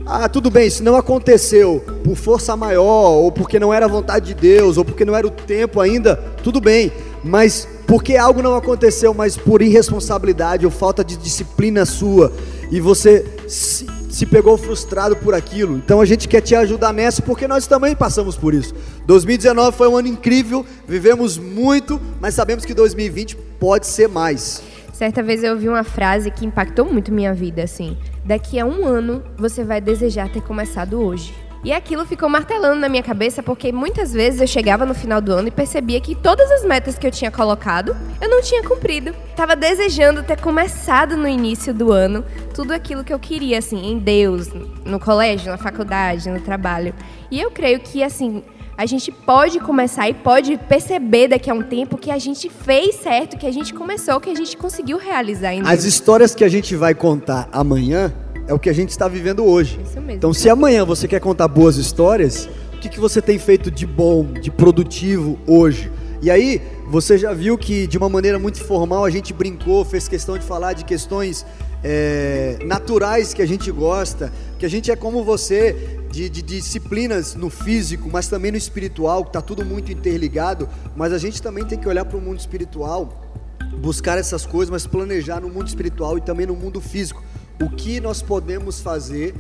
Ah, 0.06 0.28
tudo 0.28 0.50
bem, 0.50 0.70
se 0.70 0.84
não 0.84 0.98
aconteceu 0.98 1.82
por 2.04 2.18
força 2.18 2.58
maior, 2.58 3.12
ou 3.12 3.32
porque 3.32 3.58
não 3.58 3.74
era 3.74 3.88
vontade 3.88 4.28
de 4.28 4.34
Deus, 4.34 4.78
ou 4.78 4.84
porque 4.84 5.06
não 5.06 5.16
era 5.16 5.26
o 5.26 5.32
tempo 5.32 5.80
ainda, 5.80 6.18
tudo 6.44 6.60
bem. 6.60 6.92
Mas 7.24 7.66
porque 7.88 8.18
algo 8.18 8.42
não 8.42 8.54
aconteceu, 8.54 9.14
mas 9.14 9.38
por 9.38 9.62
irresponsabilidade 9.62 10.66
ou 10.66 10.72
falta 10.72 11.06
de 11.06 11.16
disciplina 11.16 11.86
sua, 11.86 12.34
e 12.70 12.82
você 12.82 13.26
se, 13.48 13.88
se 14.10 14.26
pegou 14.26 14.58
frustrado 14.58 15.16
por 15.16 15.34
aquilo. 15.34 15.78
Então 15.78 16.02
a 16.02 16.06
gente 16.06 16.28
quer 16.28 16.42
te 16.42 16.54
ajudar 16.54 16.92
nessa, 16.92 17.22
porque 17.22 17.48
nós 17.48 17.66
também 17.66 17.96
passamos 17.96 18.36
por 18.36 18.54
isso. 18.54 18.76
2019 19.06 19.78
foi 19.78 19.88
um 19.88 19.96
ano 19.96 20.10
incrível, 20.10 20.66
vivemos 20.86 21.38
muito, 21.38 22.00
mas 22.20 22.34
sabemos 22.34 22.66
que 22.66 22.74
2020 22.74 23.38
pode 23.58 23.88
ser 23.88 24.10
mais. 24.10 24.62
Certa 24.92 25.24
vez 25.24 25.44
eu 25.44 25.54
ouvi 25.54 25.70
uma 25.70 25.84
frase 25.86 26.30
que 26.30 26.46
impactou 26.46 26.86
muito 26.86 27.12
minha 27.12 27.34
vida, 27.34 27.64
assim. 27.64 27.98
Daqui 28.26 28.60
a 28.60 28.66
um 28.66 28.86
ano, 28.86 29.22
você 29.38 29.64
vai 29.64 29.82
desejar 29.82 30.30
ter 30.30 30.42
começado 30.42 31.02
hoje. 31.02 31.34
E 31.64 31.72
aquilo 31.72 32.06
ficou 32.06 32.28
martelando 32.28 32.76
na 32.76 32.90
minha 32.90 33.02
cabeça 33.02 33.42
porque 33.42 33.72
muitas 33.72 34.12
vezes 34.12 34.42
eu 34.42 34.48
chegava 34.48 34.86
no 34.86 34.94
final 34.94 35.22
do 35.22 35.32
ano 35.32 35.48
e 35.48 35.52
percebia 35.52 36.00
que 36.02 36.14
todas 36.14 36.52
as 36.52 36.66
metas 36.66 36.98
que 36.98 37.08
eu 37.08 37.12
tinha 37.12 37.32
colocado 37.32 37.96
eu 38.20 38.30
não 38.30 38.42
tinha 38.42 38.62
cumprido. 38.64 39.14
Tava 39.34 39.56
desejando 39.56 40.24
ter 40.24 40.40
começado 40.42 41.16
no 41.16 41.28
início 41.28 41.74
do 41.74 41.92
ano 41.92 42.26
tudo 42.54 42.74
aquilo 42.74 43.04
que 43.04 43.14
eu 43.14 43.20
queria, 43.20 43.60
assim, 43.60 43.92
em 43.92 43.98
Deus, 43.98 44.50
no 44.86 45.00
colégio, 45.00 45.52
na 45.52 45.58
faculdade, 45.58 46.30
no 46.30 46.42
trabalho. 46.42 46.94
E 47.32 47.40
eu 47.40 47.50
creio 47.50 47.80
que, 47.80 48.04
assim, 48.04 48.44
a 48.84 48.86
gente 48.86 49.14
pode 49.14 49.62
começar 49.62 50.10
e 50.10 50.14
pode 50.14 50.58
perceber 50.58 51.30
daqui 51.30 51.50
a 51.50 51.54
um 51.54 51.64
tempo 51.64 51.98
que 51.98 52.12
a 52.12 52.18
gente 52.18 52.50
fez 52.50 52.96
certo, 52.96 53.38
que 53.38 53.48
a 53.48 53.52
gente 53.52 53.74
começou, 53.74 54.20
que 54.20 54.30
a 54.30 54.36
gente 54.36 54.58
conseguiu 54.58 54.98
realizar 54.98 55.54
Deus. 55.56 55.66
As 55.66 55.86
histórias 55.86 56.36
que 56.36 56.44
a 56.44 56.50
gente 56.50 56.76
vai 56.76 56.94
contar 56.94 57.48
amanhã 57.50 58.14
é 58.46 58.54
o 58.54 58.60
que 58.60 58.70
a 58.70 58.74
gente 58.74 58.90
está 58.90 59.08
vivendo 59.08 59.46
hoje. 59.46 59.80
Isso 59.82 60.02
mesmo. 60.02 60.12
Então, 60.12 60.34
se 60.34 60.50
amanhã 60.50 60.84
você 60.84 61.08
quer 61.08 61.22
contar 61.22 61.48
boas 61.48 61.78
histórias, 61.78 62.50
o 62.74 62.80
que, 62.80 62.90
que 62.90 63.00
você 63.00 63.22
tem 63.22 63.40
feito 63.40 63.72
de 63.72 63.88
bom, 63.88 64.26
de 64.26 64.52
produtivo 64.52 65.40
hoje? 65.48 65.90
E 66.22 66.30
aí, 66.30 66.62
você 66.90 67.18
já 67.18 67.34
viu 67.34 67.58
que 67.58 67.88
de 67.88 67.98
uma 67.98 68.10
maneira 68.10 68.38
muito 68.38 68.62
formal 68.62 69.06
a 69.06 69.10
gente 69.10 69.34
brincou, 69.34 69.86
fez 69.86 70.10
questão 70.10 70.38
de 70.38 70.44
falar 70.44 70.74
de 70.74 70.84
questões 70.84 71.46
é, 71.82 72.58
naturais 72.66 73.34
que 73.34 73.42
a 73.42 73.46
gente 73.46 73.72
gosta, 73.72 74.32
que 74.60 74.66
a 74.66 74.70
gente 74.70 74.92
é 74.92 74.96
como 74.96 75.24
você, 75.24 76.03
de, 76.14 76.30
de 76.30 76.44
disciplinas 76.44 77.34
no 77.34 77.50
físico, 77.50 78.08
mas 78.12 78.28
também 78.28 78.52
no 78.52 78.58
espiritual, 78.58 79.24
que 79.24 79.30
está 79.30 79.42
tudo 79.42 79.66
muito 79.66 79.92
interligado, 79.92 80.70
mas 80.96 81.12
a 81.12 81.18
gente 81.18 81.42
também 81.42 81.66
tem 81.66 81.76
que 81.76 81.88
olhar 81.88 82.06
para 82.06 82.16
o 82.16 82.22
mundo 82.22 82.38
espiritual, 82.38 83.34
buscar 83.82 84.20
essas 84.20 84.46
coisas, 84.46 84.70
mas 84.70 84.86
planejar 84.86 85.42
no 85.42 85.50
mundo 85.50 85.68
espiritual 85.68 86.16
e 86.16 86.22
também 86.22 86.46
no 86.46 86.56
mundo 86.56 86.80
físico. 86.80 87.24
O 87.60 87.68
que 87.68 88.00
nós 88.00 88.22
podemos 88.22 88.80
fazer, 88.80 89.34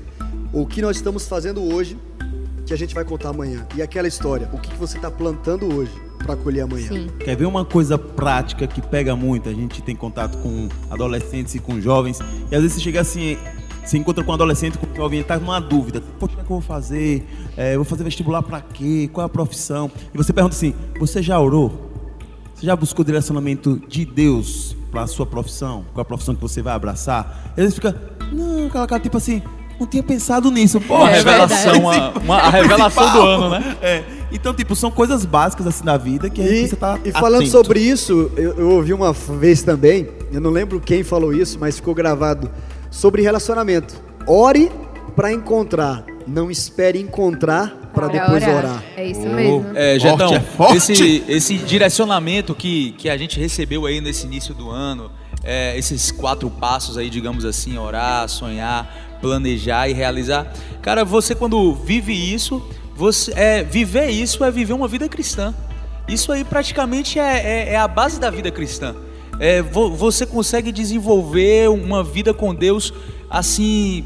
o 0.52 0.66
que 0.66 0.82
nós 0.82 0.96
estamos 0.96 1.28
fazendo 1.28 1.62
hoje, 1.62 1.96
que 2.66 2.74
a 2.74 2.78
gente 2.78 2.96
vai 2.96 3.06
contar 3.06 3.30
amanhã. 3.30 3.68
E 3.76 3.82
aquela 3.82 4.08
história, 4.08 4.50
o 4.52 4.58
que 4.58 4.72
que 4.72 4.78
você 4.78 4.98
está 4.98 5.12
plantando 5.12 5.72
hoje 5.72 5.94
para 6.24 6.36
colher 6.36 6.62
amanhã. 6.62 6.88
Sim. 6.88 7.10
Quer 7.20 7.36
ver 7.36 7.46
uma 7.46 7.66
coisa 7.66 8.00
prática 8.00 8.66
que 8.66 8.82
pega 8.82 9.16
muito? 9.16 9.48
A 9.48 9.54
gente 9.54 9.82
tem 9.84 9.96
contato 9.96 10.40
com 10.40 10.70
adolescentes 10.90 11.54
e 11.54 11.60
com 11.60 11.80
jovens. 11.80 12.20
E 12.50 12.56
às 12.56 12.62
vezes 12.62 12.78
você 12.78 12.80
chega 12.82 13.02
assim, 13.02 13.38
você 13.84 13.98
encontra 13.98 14.24
com 14.24 14.32
um 14.32 14.34
adolescente, 14.34 14.78
com 14.78 14.88
um 14.88 14.96
jovem, 14.96 15.20
ele 15.20 15.28
tá 15.28 15.38
numa 15.38 15.60
dúvida. 15.60 16.02
Poxa, 16.20 16.34
o 16.34 16.36
que 16.38 16.42
é 16.42 16.46
que 16.46 16.52
eu 16.52 16.56
vou 16.60 16.62
fazer? 16.62 17.28
É, 17.58 17.74
eu 17.74 17.80
vou 17.80 17.86
fazer 17.86 18.04
vestibular 18.04 18.42
para 18.42 18.62
quê? 18.62 19.10
Qual 19.12 19.24
é 19.24 19.26
a 19.26 19.30
profissão? 19.30 19.92
E 20.14 20.18
você 20.18 20.32
pergunta 20.32 20.56
assim, 20.56 20.74
você 21.00 21.22
já 21.22 21.40
orou? 21.40 21.92
Você 22.56 22.66
já 22.66 22.76
buscou 22.76 23.04
direcionamento 23.04 23.82
de 23.88 24.06
Deus 24.06 24.76
para 24.92 25.02
a 25.02 25.08
sua 25.08 25.26
profissão? 25.26 25.84
Qual 25.94 26.02
é 26.02 26.04
a 26.04 26.06
profissão 26.06 26.34
que 26.36 26.42
você 26.42 26.62
vai 26.62 26.74
abraçar? 26.74 27.52
E 27.58 27.62
às 27.62 27.66
vezes 27.66 27.76
fica, 27.76 27.96
não, 28.32 28.68
aquela 28.68 28.88
cara 28.88 29.02
tipo 29.02 29.18
assim, 29.18 29.42
não 29.80 29.86
tinha 29.88 30.04
pensado 30.04 30.50
nisso. 30.50 30.80
Pô, 30.80 30.96
Uma 30.98 31.10
revelação, 31.10 31.80
uma, 31.80 32.10
uma- 32.20 32.38
a 32.38 32.50
revelação 32.52 33.12
do 33.12 33.22
ano, 33.22 33.50
né? 33.50 33.78
É. 33.82 34.04
Então, 34.32 34.54
tipo, 34.54 34.76
são 34.76 34.90
coisas 34.90 35.26
básicas 35.26 35.68
assim 35.68 35.84
da 35.84 35.96
vida 35.98 36.28
que 36.30 36.42
a 36.42 36.44
gente 36.44 36.54
E, 36.54 36.58
precisa 36.60 36.76
estar 36.76 37.00
e 37.06 37.12
falando 37.12 37.42
atento. 37.42 37.52
sobre 37.52 37.80
isso, 37.82 38.32
eu, 38.38 38.54
eu 38.54 38.70
ouvi 38.72 38.92
uma 38.94 39.14
vez 39.14 39.62
também, 39.62 40.08
eu 40.32 40.42
não 40.42 40.50
lembro 40.50 40.80
quem 40.80 41.04
falou 41.04 41.34
isso, 41.34 41.58
mas 41.60 41.76
ficou 41.76 41.94
gravado, 41.94 42.50
sobre 42.94 43.24
relacionamento. 43.24 43.96
Ore 44.28 44.72
para 45.16 45.34
encontrar, 45.34 46.06
não 46.28 46.50
espere 46.52 47.00
encontrar 47.00 47.76
para 47.94 48.08
depois 48.08 48.44
orar. 48.48 48.84
É 48.96 49.06
isso 49.06 49.22
mesmo. 49.22 49.66
É, 49.76 50.00
Forte, 50.00 50.12
Getão, 50.12 50.34
é 50.36 50.40
forte. 50.40 50.78
esse, 50.78 51.24
esse 51.28 51.58
direcionamento 51.58 52.54
que, 52.56 52.92
que 52.94 53.10
a 53.10 53.18
gente 53.18 53.40
recebeu 53.40 53.86
aí 53.88 54.00
nesse 54.00 54.26
início 54.26 54.54
do 54.54 54.70
ano, 54.70 55.12
é, 55.44 55.78
esses 55.78 56.12
quatro 56.12 56.50
passos 56.50 56.98
aí, 56.98 57.10
digamos 57.10 57.46
assim, 57.46 57.78
orar, 57.78 58.28
sonhar, 58.30 59.18
planejar 59.22 59.90
e 59.90 59.94
realizar. 59.94 60.54
Cara, 60.82 61.04
você 61.04 61.36
quando 61.36 61.74
vive 61.74 62.14
isso, 62.14 62.62
você 62.96 63.34
é, 63.36 63.64
viver 63.64 64.10
isso 64.10 64.44
é 64.44 64.52
viver 64.52 64.74
uma 64.74 64.88
vida 64.88 65.10
cristã. 65.10 65.54
Isso 66.08 66.32
aí 66.32 66.44
praticamente 66.44 67.20
é, 67.20 67.40
é- 67.40 67.70
é 67.74 67.78
a 67.78 67.88
base 67.88 68.20
da 68.20 68.30
vida 68.30 68.52
cristã. 68.52 68.96
É, 69.40 69.62
vo- 69.62 69.96
você 69.96 70.26
consegue 70.26 70.72
desenvolver 70.72 71.70
uma 71.70 72.04
vida 72.04 72.34
com 72.34 72.54
Deus 72.54 72.94
assim 73.30 74.06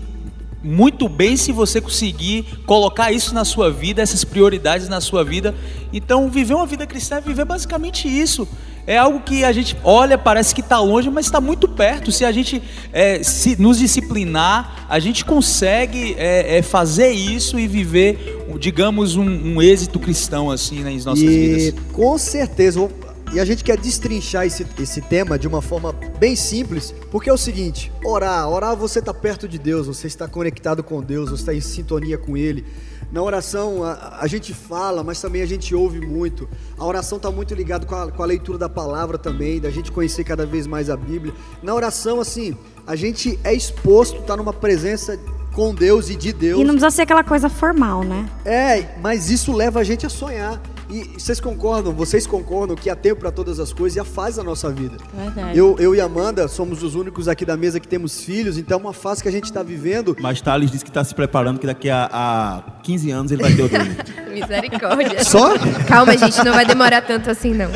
muito 0.64 1.08
bem 1.08 1.38
se 1.38 1.52
você 1.52 1.80
conseguir 1.80 2.44
colocar 2.66 3.12
isso 3.12 3.34
na 3.34 3.46
sua 3.46 3.72
vida, 3.72 4.02
essas 4.02 4.24
prioridades 4.24 4.90
na 4.90 5.00
sua 5.00 5.24
vida. 5.24 5.54
Então, 5.94 6.30
viver 6.30 6.56
uma 6.56 6.66
vida 6.66 6.86
cristã 6.86 7.18
é 7.18 7.22
viver 7.22 7.46
basicamente 7.46 8.08
isso. 8.08 8.48
É 8.86 8.98
algo 8.98 9.20
que 9.20 9.44
a 9.44 9.52
gente 9.52 9.78
olha, 9.84 10.18
parece 10.18 10.56
que 10.56 10.62
está 10.62 10.80
longe, 10.80 11.10
mas 11.10 11.26
está 11.26 11.40
muito 11.40 11.68
perto. 11.68 12.12
Se 12.12 12.26
a 12.26 12.32
gente 12.32 12.62
é, 12.92 13.22
se 13.22 13.62
nos 13.62 13.78
disciplinar, 13.80 14.88
a 14.90 14.98
gente 15.00 15.24
consegue 15.26 16.16
é, 16.18 16.58
é, 16.58 16.62
fazer 16.62 17.12
isso 17.12 17.60
e 17.60 17.68
viver, 17.68 18.46
digamos, 18.60 19.16
um, 19.16 19.26
um 19.56 19.62
êxito 19.62 20.00
cristão 20.00 20.50
assim 20.50 20.84
nas 20.84 21.06
nossas 21.06 21.24
e 21.24 21.28
vidas. 21.28 21.84
com 21.94 22.18
certeza, 22.18 22.90
e 23.34 23.40
a 23.40 23.46
gente 23.46 23.64
quer 23.64 23.78
destrinchar 23.78 24.46
esse, 24.46 24.66
esse 24.80 25.02
tema 25.02 25.38
de 25.38 25.48
uma 25.48 25.62
forma 25.62 25.94
bem 26.20 26.36
simples, 26.36 26.94
porque 27.12 27.30
é 27.30 27.34
o 27.34 27.38
seguinte: 27.38 27.92
orar, 28.04 28.48
orar 28.50 28.76
você 28.76 29.00
está 29.00 29.14
perto 29.14 29.48
de 29.48 29.58
Deus, 29.58 29.88
você 29.88 30.08
está 30.08 30.28
conectado 30.28 30.84
com 30.84 31.02
Deus, 31.02 31.30
você 31.30 31.42
está 31.42 31.54
em 31.54 31.62
sintonia 31.62 32.18
com 32.18 32.38
Ele. 32.38 32.66
Na 33.12 33.22
oração 33.22 33.84
a, 33.84 34.20
a 34.22 34.28
gente 34.28 34.54
fala, 34.54 35.04
mas 35.04 35.22
também 35.22 35.42
a 35.42 35.46
gente 35.46 35.74
ouve 35.74 36.00
muito. 36.00 36.48
A 36.78 36.86
oração 36.86 37.18
está 37.18 37.32
muito 37.32 37.54
ligada 37.54 37.86
com 37.86 37.96
a, 37.96 38.12
com 38.12 38.24
a 38.24 38.26
leitura 38.26 38.58
da 38.58 38.70
palavra 38.70 39.18
também, 39.18 39.60
da 39.60 39.70
gente 39.70 39.92
conhecer 39.92 40.24
cada 40.24 40.46
vez 40.46 40.68
mais 40.68 40.90
a 40.90 40.98
Bíblia. 40.98 41.34
Na 41.64 41.74
oração, 41.74 42.20
assim, 42.20 42.58
a 42.86 42.96
gente 42.96 43.40
é 43.44 43.54
exposto, 43.54 44.22
está 44.22 44.36
numa 44.36 44.54
presença 44.54 45.20
com 45.54 45.74
Deus 45.74 46.10
e 46.10 46.16
de 46.16 46.32
Deus. 46.32 46.62
E 46.62 46.64
não 46.64 46.76
precisa 46.76 46.92
ser 46.92 47.02
aquela 47.04 47.24
coisa 47.24 47.50
formal, 47.50 48.04
né? 48.04 48.30
É, 48.46 48.96
mas 49.02 49.30
isso 49.30 49.52
leva 49.52 49.80
a 49.80 49.84
gente 49.84 50.06
a 50.06 50.10
sonhar. 50.10 50.62
E 50.90 51.20
vocês 51.20 51.40
concordam, 51.40 51.94
vocês 51.94 52.26
concordam 52.26 52.76
que 52.76 52.90
há 52.90 52.96
tempo 52.96 53.20
para 53.20 53.32
todas 53.32 53.60
as 53.60 53.74
coisas 53.74 53.98
e 53.98 54.00
há 54.00 54.06
fase 54.06 54.38
da 54.38 54.44
nossa 54.44 54.70
vida. 54.70 54.98
Verdade. 55.14 55.58
Eu, 55.58 55.76
eu 55.80 55.94
e 55.94 56.00
Amanda 56.00 56.48
somos 56.48 56.82
os 56.82 56.96
únicos 56.96 57.28
aqui 57.28 57.46
da 57.46 57.58
mesa 57.58 57.80
que 57.80 57.88
temos 57.88 58.22
filhos, 58.22 58.58
então 58.58 58.78
é 58.78 58.82
uma 58.82 58.94
fase 58.94 59.22
que 59.22 59.28
a 59.28 59.32
gente 59.32 59.46
está 59.46 59.62
vivendo. 59.62 60.16
Mas 60.20 60.40
Thales 60.40 60.72
disse 60.72 60.86
que 60.86 60.90
está 60.90 61.04
se 61.04 61.14
preparando, 61.14 61.60
que 61.60 61.68
daqui 61.68 61.90
a, 61.90 62.10
a 62.12 62.64
15 62.84 63.12
anos 63.12 63.32
ele 63.32 63.42
vai 63.42 63.54
ter 63.54 63.64
outro. 63.64 63.78
Misericórdia. 64.32 65.24
Só? 65.24 65.58
Calma, 65.88 66.18
gente, 66.18 66.38
não 66.44 66.54
vai 66.54 66.66
demorar 66.66 67.02
tanto 67.02 67.30
assim, 67.30 67.54
não. 67.54 67.70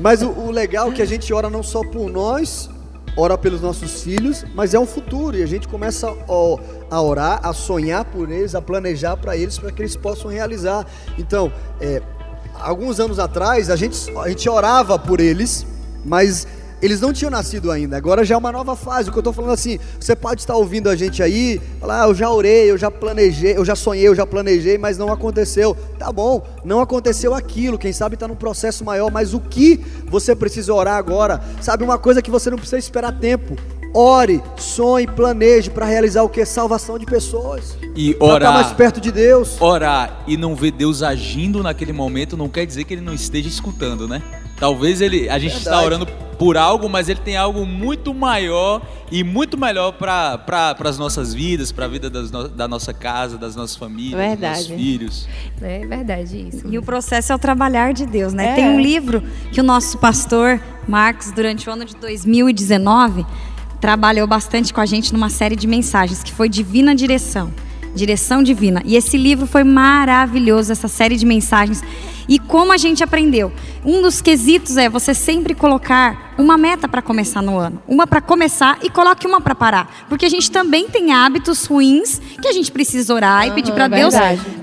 Mas 0.00 0.20
o, 0.20 0.28
o 0.28 0.50
legal 0.50 0.90
é 0.90 0.94
que 0.94 1.00
a 1.00 1.06
gente 1.06 1.32
ora 1.32 1.48
não 1.48 1.62
só 1.62 1.80
por 1.80 2.10
nós, 2.10 2.68
ora 3.16 3.36
pelos 3.36 3.60
nossos 3.60 4.02
filhos, 4.02 4.44
mas 4.54 4.74
é 4.74 4.78
um 4.78 4.86
futuro 4.86 5.36
e 5.36 5.42
a 5.42 5.46
gente 5.46 5.68
começa 5.68 6.12
ó, 6.28 6.58
a 6.90 7.00
orar, 7.00 7.40
a 7.42 7.52
sonhar 7.52 8.04
por 8.04 8.30
eles, 8.30 8.54
a 8.54 8.60
planejar 8.60 9.16
para 9.16 9.36
eles, 9.36 9.58
para 9.58 9.70
que 9.70 9.82
eles 9.82 9.96
possam 9.96 10.30
realizar. 10.30 10.86
Então, 11.18 11.52
é, 11.80 12.02
alguns 12.54 13.00
anos 13.00 13.18
atrás 13.18 13.70
a 13.70 13.76
gente, 13.76 14.10
a 14.18 14.28
gente 14.28 14.48
orava 14.48 14.98
por 14.98 15.20
eles, 15.20 15.66
mas 16.04 16.46
eles 16.82 17.00
não 17.00 17.12
tinham 17.12 17.30
nascido 17.30 17.70
ainda. 17.70 17.96
Agora 17.96 18.24
já 18.24 18.34
é 18.34 18.38
uma 18.38 18.50
nova 18.50 18.74
fase. 18.74 19.08
O 19.08 19.12
que 19.12 19.18
eu 19.18 19.20
estou 19.20 19.32
falando 19.32 19.52
assim, 19.52 19.78
você 20.00 20.16
pode 20.16 20.40
estar 20.40 20.56
ouvindo 20.56 20.90
a 20.90 20.96
gente 20.96 21.22
aí, 21.22 21.60
falar, 21.78 22.02
ah, 22.02 22.08
eu 22.08 22.14
já 22.14 22.28
orei, 22.28 22.68
eu 22.68 22.76
já 22.76 22.90
planejei, 22.90 23.56
eu 23.56 23.64
já 23.64 23.76
sonhei, 23.76 24.08
eu 24.08 24.14
já 24.16 24.26
planejei, 24.26 24.76
mas 24.76 24.98
não 24.98 25.12
aconteceu. 25.12 25.76
Tá 25.96 26.10
bom, 26.10 26.44
não 26.64 26.80
aconteceu 26.80 27.34
aquilo. 27.34 27.78
Quem 27.78 27.92
sabe 27.92 28.14
está 28.14 28.26
num 28.26 28.34
processo 28.34 28.84
maior, 28.84 29.12
mas 29.12 29.32
o 29.32 29.38
que 29.38 29.80
você 30.06 30.34
precisa 30.34 30.74
orar 30.74 30.96
agora? 30.96 31.40
Sabe 31.60 31.84
uma 31.84 31.98
coisa 31.98 32.20
que 32.20 32.32
você 32.32 32.50
não 32.50 32.58
precisa 32.58 32.78
esperar 32.78 33.12
tempo. 33.12 33.56
Ore, 33.94 34.42
sonhe, 34.56 35.06
planeje 35.06 35.68
para 35.70 35.84
realizar 35.84 36.22
o 36.22 36.28
que? 36.28 36.44
Salvação 36.46 36.98
de 36.98 37.04
pessoas. 37.04 37.76
E 37.94 38.12
estar 38.12 38.24
orar. 38.24 38.52
mais 38.54 38.72
perto 38.72 39.00
de 39.00 39.12
Deus. 39.12 39.60
orar 39.60 40.22
e 40.26 40.36
não 40.36 40.54
ver 40.54 40.70
Deus 40.70 41.02
agindo 41.02 41.62
naquele 41.62 41.92
momento 41.92 42.34
não 42.36 42.48
quer 42.48 42.64
dizer 42.64 42.84
que 42.84 42.94
ele 42.94 43.02
não 43.02 43.12
esteja 43.12 43.48
escutando, 43.48 44.08
né? 44.08 44.22
Talvez 44.58 45.00
ele, 45.02 45.28
a 45.28 45.38
gente 45.38 45.56
está 45.58 45.82
orando 45.82 46.06
por 46.38 46.56
algo, 46.56 46.88
mas 46.88 47.08
ele 47.08 47.20
tem 47.20 47.36
algo 47.36 47.66
muito 47.66 48.14
maior 48.14 48.80
e 49.10 49.22
muito 49.22 49.58
melhor 49.58 49.92
para 49.92 50.38
pra, 50.38 50.74
as 50.84 50.98
nossas 50.98 51.34
vidas, 51.34 51.70
para 51.70 51.84
a 51.84 51.88
vida 51.88 52.08
das 52.08 52.30
no- 52.30 52.48
da 52.48 52.66
nossa 52.66 52.94
casa, 52.94 53.36
das 53.36 53.54
nossas 53.54 53.76
famílias, 53.76 54.12
dos 54.12 54.20
Verdade. 54.28 54.58
nossos 54.60 54.74
filhos. 54.74 55.28
É 55.60 55.86
verdade 55.86 56.48
isso. 56.48 56.66
E 56.66 56.78
o 56.78 56.82
processo 56.82 57.32
é 57.32 57.34
o 57.34 57.38
trabalhar 57.38 57.92
de 57.92 58.06
Deus, 58.06 58.32
né? 58.32 58.52
É. 58.52 58.54
Tem 58.54 58.68
um 58.70 58.80
livro 58.80 59.22
que 59.52 59.60
o 59.60 59.64
nosso 59.64 59.98
pastor 59.98 60.58
Marcos, 60.88 61.30
durante 61.32 61.68
o 61.68 61.72
ano 61.72 61.84
de 61.84 61.94
2019, 61.96 63.26
trabalhou 63.82 64.28
bastante 64.28 64.72
com 64.72 64.80
a 64.80 64.86
gente 64.86 65.12
numa 65.12 65.28
série 65.28 65.56
de 65.56 65.66
mensagens 65.66 66.22
que 66.22 66.32
foi 66.32 66.48
Divina 66.48 66.94
Direção. 66.94 67.52
Direção 67.92 68.40
Divina. 68.40 68.80
E 68.84 68.94
esse 68.94 69.18
livro 69.18 69.44
foi 69.44 69.64
maravilhoso, 69.64 70.70
essa 70.70 70.86
série 70.86 71.16
de 71.16 71.26
mensagens. 71.26 71.82
E 72.28 72.38
como 72.38 72.72
a 72.72 72.76
gente 72.76 73.02
aprendeu? 73.02 73.52
Um 73.84 74.00
dos 74.00 74.22
quesitos 74.22 74.76
é 74.76 74.88
você 74.88 75.12
sempre 75.12 75.52
colocar 75.52 76.32
uma 76.38 76.56
meta 76.56 76.86
para 76.86 77.02
começar 77.02 77.42
no 77.42 77.58
ano. 77.58 77.82
Uma 77.88 78.06
para 78.06 78.20
começar 78.20 78.78
e 78.84 78.88
coloque 78.88 79.26
uma 79.26 79.40
para 79.40 79.54
parar. 79.54 80.06
Porque 80.08 80.26
a 80.26 80.30
gente 80.30 80.48
também 80.48 80.88
tem 80.88 81.12
hábitos 81.12 81.66
ruins 81.66 82.20
que 82.40 82.46
a 82.46 82.52
gente 82.52 82.70
precisa 82.70 83.12
orar 83.12 83.48
e 83.48 83.50
pedir 83.50 83.72
para 83.72 83.88
Deus 83.88 84.14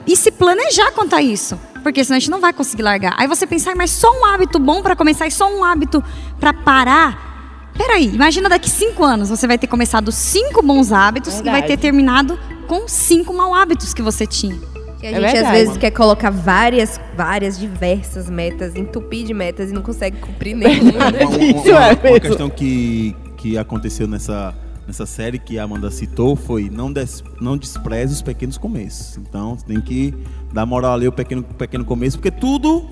e 0.07 0.15
se 0.15 0.31
planejar 0.31 0.91
quanto 0.93 1.13
a 1.13 1.21
isso. 1.21 1.59
Porque 1.83 2.05
senão 2.05 2.15
a 2.15 2.19
gente 2.19 2.31
não 2.31 2.39
vai 2.39 2.53
conseguir 2.53 2.83
largar. 2.83 3.15
Aí 3.17 3.27
você 3.27 3.45
pensar, 3.45 3.75
mas 3.75 3.91
só 3.91 4.09
um 4.09 4.25
hábito 4.25 4.59
bom 4.59 4.81
para 4.81 4.95
começar 4.95 5.27
e 5.27 5.31
só 5.31 5.53
um 5.53 5.61
hábito 5.61 6.01
para 6.39 6.53
parar. 6.53 7.28
Peraí, 7.77 8.05
imagina 8.13 8.49
daqui 8.49 8.69
cinco 8.69 9.03
anos 9.03 9.29
você 9.29 9.47
vai 9.47 9.57
ter 9.57 9.67
começado 9.67 10.11
cinco 10.11 10.61
bons 10.61 10.91
hábitos 10.91 11.33
e 11.33 11.43
vai 11.43 11.61
Verdade. 11.61 11.67
ter 11.67 11.77
terminado 11.77 12.37
com 12.67 12.87
cinco 12.87 13.33
mau 13.33 13.53
hábitos 13.55 13.93
que 13.93 14.01
você 14.01 14.25
tinha. 14.27 14.57
Que 14.99 15.07
a 15.07 15.11
É 15.11 15.13
gente 15.15 15.25
às 15.27 15.31
verdade. 15.33 15.57
vezes 15.57 15.77
quer 15.77 15.91
colocar 15.91 16.29
várias, 16.29 16.99
várias, 17.15 17.57
diversas 17.57 18.29
metas, 18.29 18.75
entupir 18.75 19.25
de 19.25 19.33
metas 19.33 19.69
e 19.71 19.73
não 19.73 19.81
consegue 19.81 20.17
cumprir 20.17 20.55
nenhuma. 20.55 21.09
né? 21.11 21.19
Uma, 21.25 21.29
uma- 21.37 21.43
Isso 21.43 21.69
uma- 21.69 21.87
é 21.87 22.09
uma 22.11 22.19
questão 22.19 22.49
que, 22.49 23.15
que 23.37 23.57
aconteceu 23.57 24.09
nessa, 24.09 24.53
nessa 24.85 25.05
série 25.05 25.39
que 25.39 25.57
a 25.57 25.63
Amanda 25.63 25.89
citou 25.89 26.35
foi 26.35 26.69
não, 26.69 26.91
des, 26.91 27.23
não 27.39 27.55
despreze 27.55 28.13
os 28.13 28.21
pequenos 28.21 28.57
começos. 28.57 29.17
Então, 29.17 29.57
você 29.57 29.65
tem 29.65 29.79
que 29.79 30.13
dar 30.51 30.65
moral 30.65 30.95
ali 30.95 31.05
ao 31.05 31.13
pequeno, 31.13 31.43
pequeno 31.43 31.85
começo, 31.85 32.17
porque 32.17 32.31
tudo 32.31 32.85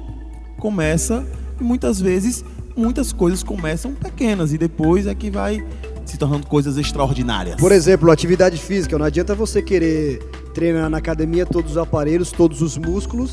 começa 0.58 1.26
e 1.60 1.64
muitas 1.64 2.00
vezes 2.00 2.44
muitas 2.78 3.12
coisas 3.12 3.44
começam 3.44 3.94
pequenas 3.94 4.54
e 4.54 4.58
depois 4.58 5.08
é 5.08 5.16
que 5.16 5.30
vai 5.30 5.64
se 6.06 6.18
tornando 6.18 6.48
coisas 6.48 6.78
extraordinárias. 6.78 7.56
Por 7.58 7.72
exemplo, 7.72 8.10
atividade 8.12 8.58
física. 8.58 8.98
Não 8.98 9.06
adianta 9.06 9.36
você 9.36 9.62
querer 9.62 10.20
treinar 10.54 10.90
na 10.90 10.98
academia 10.98 11.46
todos 11.46 11.72
os 11.72 11.78
aparelhos, 11.78 12.32
todos 12.32 12.62
os 12.62 12.78
músculos. 12.78 13.32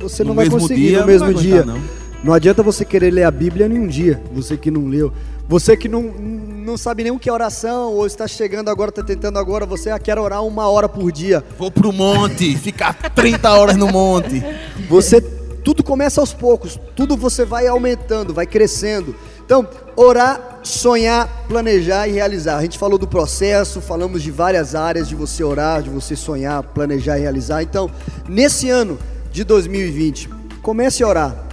Você 0.00 0.22
No 0.22 0.28
não 0.28 0.34
vai 0.36 0.48
conseguir 0.48 0.88
dia, 0.88 0.92
no 0.92 0.98
não 1.00 1.06
mesmo 1.06 1.32
vai 1.32 1.42
dia. 1.42 1.60
aguentar, 1.62 1.74
não. 1.74 2.04
Não 2.24 2.32
adianta 2.32 2.62
você 2.62 2.86
querer 2.86 3.10
ler 3.10 3.24
a 3.24 3.30
Bíblia 3.30 3.66
em 3.66 3.78
um 3.78 3.86
dia, 3.86 4.22
você 4.32 4.56
que 4.56 4.70
não 4.70 4.86
leu. 4.86 5.12
Você 5.46 5.76
que 5.76 5.88
não, 5.88 6.00
não 6.02 6.74
sabe 6.78 7.02
nem 7.02 7.12
o 7.12 7.18
que 7.18 7.28
é 7.28 7.32
oração, 7.32 7.92
ou 7.92 8.06
está 8.06 8.26
chegando 8.26 8.70
agora, 8.70 8.88
está 8.88 9.02
tentando 9.02 9.38
agora, 9.38 9.66
você 9.66 9.96
quer 9.98 10.18
orar 10.18 10.42
uma 10.42 10.66
hora 10.66 10.88
por 10.88 11.12
dia. 11.12 11.44
Vou 11.58 11.70
pro 11.70 11.92
monte, 11.92 12.56
ficar 12.56 12.94
30 12.94 13.50
horas 13.52 13.76
no 13.76 13.88
monte. 13.88 14.42
Você 14.88 15.20
tudo 15.64 15.82
começa 15.82 16.20
aos 16.20 16.34
poucos, 16.34 16.78
tudo 16.94 17.16
você 17.16 17.44
vai 17.44 17.66
aumentando, 17.66 18.34
vai 18.34 18.46
crescendo. 18.46 19.16
Então, 19.44 19.66
orar, 19.96 20.60
sonhar, 20.62 21.46
planejar 21.48 22.06
e 22.06 22.12
realizar. 22.12 22.58
A 22.58 22.62
gente 22.62 22.78
falou 22.78 22.98
do 22.98 23.08
processo, 23.08 23.80
falamos 23.80 24.22
de 24.22 24.30
várias 24.30 24.74
áreas 24.74 25.08
de 25.08 25.14
você 25.14 25.42
orar, 25.42 25.82
de 25.82 25.88
você 25.88 26.14
sonhar, 26.14 26.62
planejar 26.62 27.18
e 27.18 27.22
realizar. 27.22 27.62
Então, 27.62 27.90
nesse 28.28 28.68
ano 28.68 28.98
de 29.32 29.42
2020, 29.42 30.28
comece 30.60 31.02
a 31.02 31.08
orar, 31.08 31.46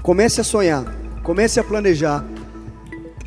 comece 0.00 0.40
a 0.40 0.44
sonhar, 0.44 0.84
comece 1.24 1.58
a 1.58 1.64
planejar 1.64 2.24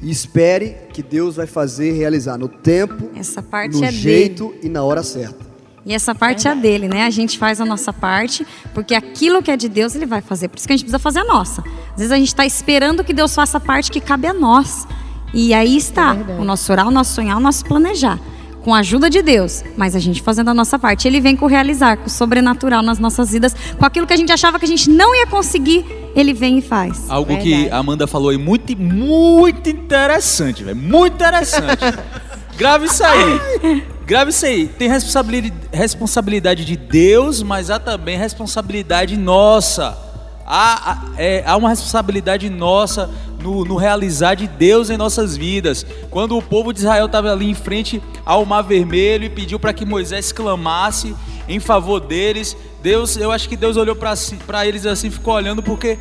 e 0.02 0.10
espere 0.10 0.78
que 0.94 1.04
Deus 1.04 1.36
vai 1.36 1.48
fazer 1.48 1.92
realizar 1.92 2.38
no 2.38 2.48
tempo, 2.48 3.10
Essa 3.16 3.42
parte 3.42 3.78
no 3.78 3.86
é 3.86 3.92
jeito 3.92 4.54
e 4.62 4.70
na 4.70 4.84
hora 4.84 5.04
certa. 5.04 5.43
E 5.86 5.94
essa 5.94 6.16
parte 6.16 6.48
é 6.48 6.56
dele, 6.56 6.88
né? 6.88 7.04
A 7.04 7.10
gente 7.10 7.38
faz 7.38 7.60
a 7.60 7.66
nossa 7.66 7.92
parte, 7.92 8.48
porque 8.74 8.96
aquilo 8.96 9.44
que 9.44 9.52
é 9.52 9.58
de 9.58 9.68
Deus, 9.68 9.96
ele 9.96 10.06
vai 10.06 10.22
fazer. 10.22 10.48
Por 10.48 10.58
isso 10.58 10.66
que 10.66 10.74
a 10.74 10.78
gente 10.78 10.86
precisa 10.86 11.00
fazer 11.00 11.20
a 11.20 11.26
nossa. 11.26 11.62
Às 11.92 11.98
vezes 11.98 12.12
a 12.12 12.16
gente 12.16 12.30
está 12.30 12.46
esperando 12.46 13.04
que 13.04 13.14
Deus 13.14 13.36
faça 13.36 13.58
a 13.58 13.62
parte 13.62 13.92
que 13.92 14.00
cabe 14.00 14.28
a 14.28 14.34
nós. 14.34 14.88
E 15.34 15.54
aí 15.54 15.76
está 15.76 16.16
o 16.40 16.46
nosso 16.46 16.72
orar, 16.72 16.88
o 16.88 16.92
nosso 16.92 17.14
sonhar, 17.14 17.36
o 17.36 17.40
nosso 17.40 17.66
planejar. 17.66 18.20
Com 18.64 18.74
a 18.74 18.80
ajuda 18.80 19.10
de 19.10 19.22
Deus, 19.22 19.62
mas 19.76 19.94
a 19.94 20.00
gente 20.00 20.22
fazendo 20.22 20.50
a 20.50 20.54
nossa 20.54 20.80
parte. 20.80 21.06
Ele 21.06 21.20
vem 21.20 21.36
com 21.36 21.46
o 21.46 21.50
realizar, 21.50 21.98
com 21.98 22.06
o 22.06 22.10
sobrenatural 22.10 22.82
nas 22.82 22.98
nossas 22.98 23.32
vidas, 23.32 23.54
com 23.78 23.86
aquilo 23.86 24.08
que 24.08 24.14
a 24.14 24.16
gente 24.16 24.32
achava 24.32 24.58
que 24.58 24.64
a 24.64 24.68
gente 24.68 24.90
não 24.90 25.14
ia 25.14 25.28
conseguir, 25.28 25.86
ele 26.16 26.34
vem 26.34 26.60
e 26.60 26.62
faz. 26.62 27.10
Algo 27.10 27.36
que 27.40 27.50
Verdade. 27.50 27.72
a 27.72 27.78
Amanda 27.78 28.08
falou 28.08 28.30
aí 28.30 28.38
muito, 28.38 28.78
muito 28.78 29.70
interessante, 29.70 30.64
velho. 30.64 30.78
Muito 30.78 31.16
interessante. 31.16 31.84
Grave 32.58 32.86
isso 32.86 33.04
aí. 33.04 33.84
Grave 34.06 34.32
isso 34.32 34.46
aí. 34.46 34.68
Tem 34.68 34.90
responsabilidade, 34.90 36.66
de 36.66 36.76
Deus, 36.76 37.42
mas 37.42 37.70
há 37.70 37.80
também 37.80 38.18
responsabilidade 38.18 39.18
nossa. 39.18 39.98
Há- 40.46 41.06
é, 41.18 41.44
há 41.46 41.56
uma 41.56 41.70
responsabilidade 41.70 42.50
nossa 42.50 43.10
no, 43.42 43.64
no 43.64 43.78
realizar 43.78 44.36
de 44.36 44.46
Deus 44.46 44.90
em 44.90 44.98
nossas 44.98 45.38
vidas. 45.38 45.86
Quando 46.10 46.38
o 46.38 46.42
povo 46.42 46.74
de 46.74 46.80
Israel 46.80 47.06
estava 47.06 47.32
ali 47.32 47.50
em 47.50 47.54
frente 47.54 48.02
ao 48.26 48.46
Mar 48.46 48.62
Vermelho 48.62 49.24
e 49.24 49.30
pediu 49.30 49.58
para 49.58 49.74
que 49.74 49.86
Moisés 49.86 50.34
clamasse 50.34 51.16
em 51.48 51.60
favor 51.62 52.02
deles, 52.02 52.58
Deus, 52.82 53.16
eu 53.16 53.32
acho 53.32 53.48
que 53.48 53.56
Deus 53.56 53.78
olhou 53.78 53.96
para 53.96 54.66
eles 54.66 54.86
assim, 54.86 55.10
ficou 55.10 55.34
olhando 55.34 55.64
porque 55.64 55.98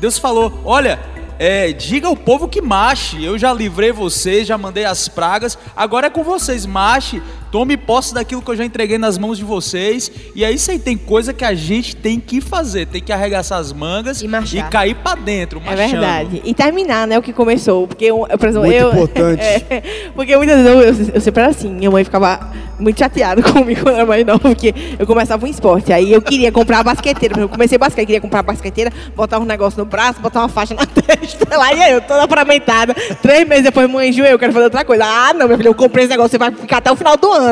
Deus 0.00 0.18
falou: 0.18 0.60
Olha, 0.64 0.98
é, 1.38 1.72
diga 1.72 2.06
ao 2.08 2.16
povo 2.16 2.48
que 2.48 2.60
marche. 2.60 3.22
Eu 3.24 3.38
já 3.38 3.52
livrei 3.52 3.92
vocês, 3.92 4.46
já 4.46 4.58
mandei 4.58 4.84
as 4.84 5.08
pragas. 5.08 5.58
Agora 5.76 6.06
é 6.08 6.10
com 6.10 6.22
vocês, 6.24 6.66
marche. 6.66 7.22
Tome 7.54 7.76
posse 7.76 8.12
daquilo 8.12 8.42
que 8.42 8.50
eu 8.50 8.56
já 8.56 8.64
entreguei 8.64 8.98
nas 8.98 9.16
mãos 9.16 9.38
de 9.38 9.44
vocês. 9.44 10.10
E 10.34 10.44
aí, 10.44 10.56
isso 10.56 10.72
aí 10.72 10.78
tem 10.80 10.96
coisa 10.96 11.32
que 11.32 11.44
a 11.44 11.54
gente 11.54 11.94
tem 11.94 12.18
que 12.18 12.40
fazer. 12.40 12.84
Tem 12.84 13.00
que 13.00 13.12
arregaçar 13.12 13.60
as 13.60 13.72
mangas 13.72 14.20
E 14.22 14.26
marchar. 14.26 14.68
cair 14.68 14.96
pra 14.96 15.14
dentro, 15.14 15.62
É 15.64 15.64
marchando. 15.64 15.90
verdade. 15.92 16.42
E 16.44 16.52
terminar, 16.52 17.06
né, 17.06 17.16
o 17.16 17.22
que 17.22 17.32
começou. 17.32 17.86
Porque, 17.86 18.06
eu, 18.06 18.26
por 18.26 18.48
exemplo, 18.48 18.66
Muito 18.66 18.76
eu, 18.76 18.88
importante. 18.92 19.40
É, 19.70 19.82
porque 20.16 20.36
muitas 20.36 20.56
vezes 20.56 20.68
eu, 20.68 20.80
eu, 20.80 21.14
eu 21.14 21.20
sempre 21.20 21.42
era 21.42 21.50
assim. 21.52 21.68
Minha 21.72 21.92
mãe 21.92 22.02
ficava 22.02 22.52
muito 22.80 22.98
chateada 22.98 23.40
comigo 23.48 23.82
quando 23.84 23.94
eu 23.94 24.00
era 24.00 24.06
mais 24.06 24.26
nova, 24.26 24.40
porque 24.40 24.74
eu 24.98 25.06
começava 25.06 25.46
um 25.46 25.48
esporte. 25.48 25.92
Aí 25.92 26.12
eu 26.12 26.20
queria 26.20 26.50
comprar 26.50 26.80
a 26.80 26.82
basqueteira. 26.82 27.38
Eu 27.38 27.48
comecei 27.48 27.78
basquete, 27.78 28.06
queria 28.06 28.20
comprar 28.20 28.40
a 28.40 28.42
basqueteira, 28.42 28.92
botar 29.14 29.38
um 29.38 29.44
negócio 29.44 29.78
no 29.78 29.84
braço, 29.84 30.20
botar 30.20 30.40
uma 30.40 30.48
faixa 30.48 30.74
na 30.74 30.86
testa. 30.90 31.56
Lá 31.56 31.72
ia 31.72 31.92
eu, 31.92 32.00
toda 32.00 32.26
fragmentada. 32.26 32.94
Três 33.22 33.46
meses 33.46 33.62
depois, 33.62 33.88
mãe, 33.88 34.08
enjoei, 34.08 34.32
eu 34.32 34.38
quero 34.40 34.52
fazer 34.52 34.64
outra 34.64 34.84
coisa. 34.84 35.04
Ah, 35.06 35.32
não, 35.32 35.46
meu 35.46 35.56
filho, 35.56 35.68
eu 35.68 35.74
comprei 35.74 36.04
esse 36.04 36.10
negócio, 36.10 36.32
você 36.32 36.38
vai 36.38 36.50
ficar 36.50 36.78
até 36.78 36.90
o 36.90 36.96
final 36.96 37.16
do 37.16 37.30
ano. 37.30 37.43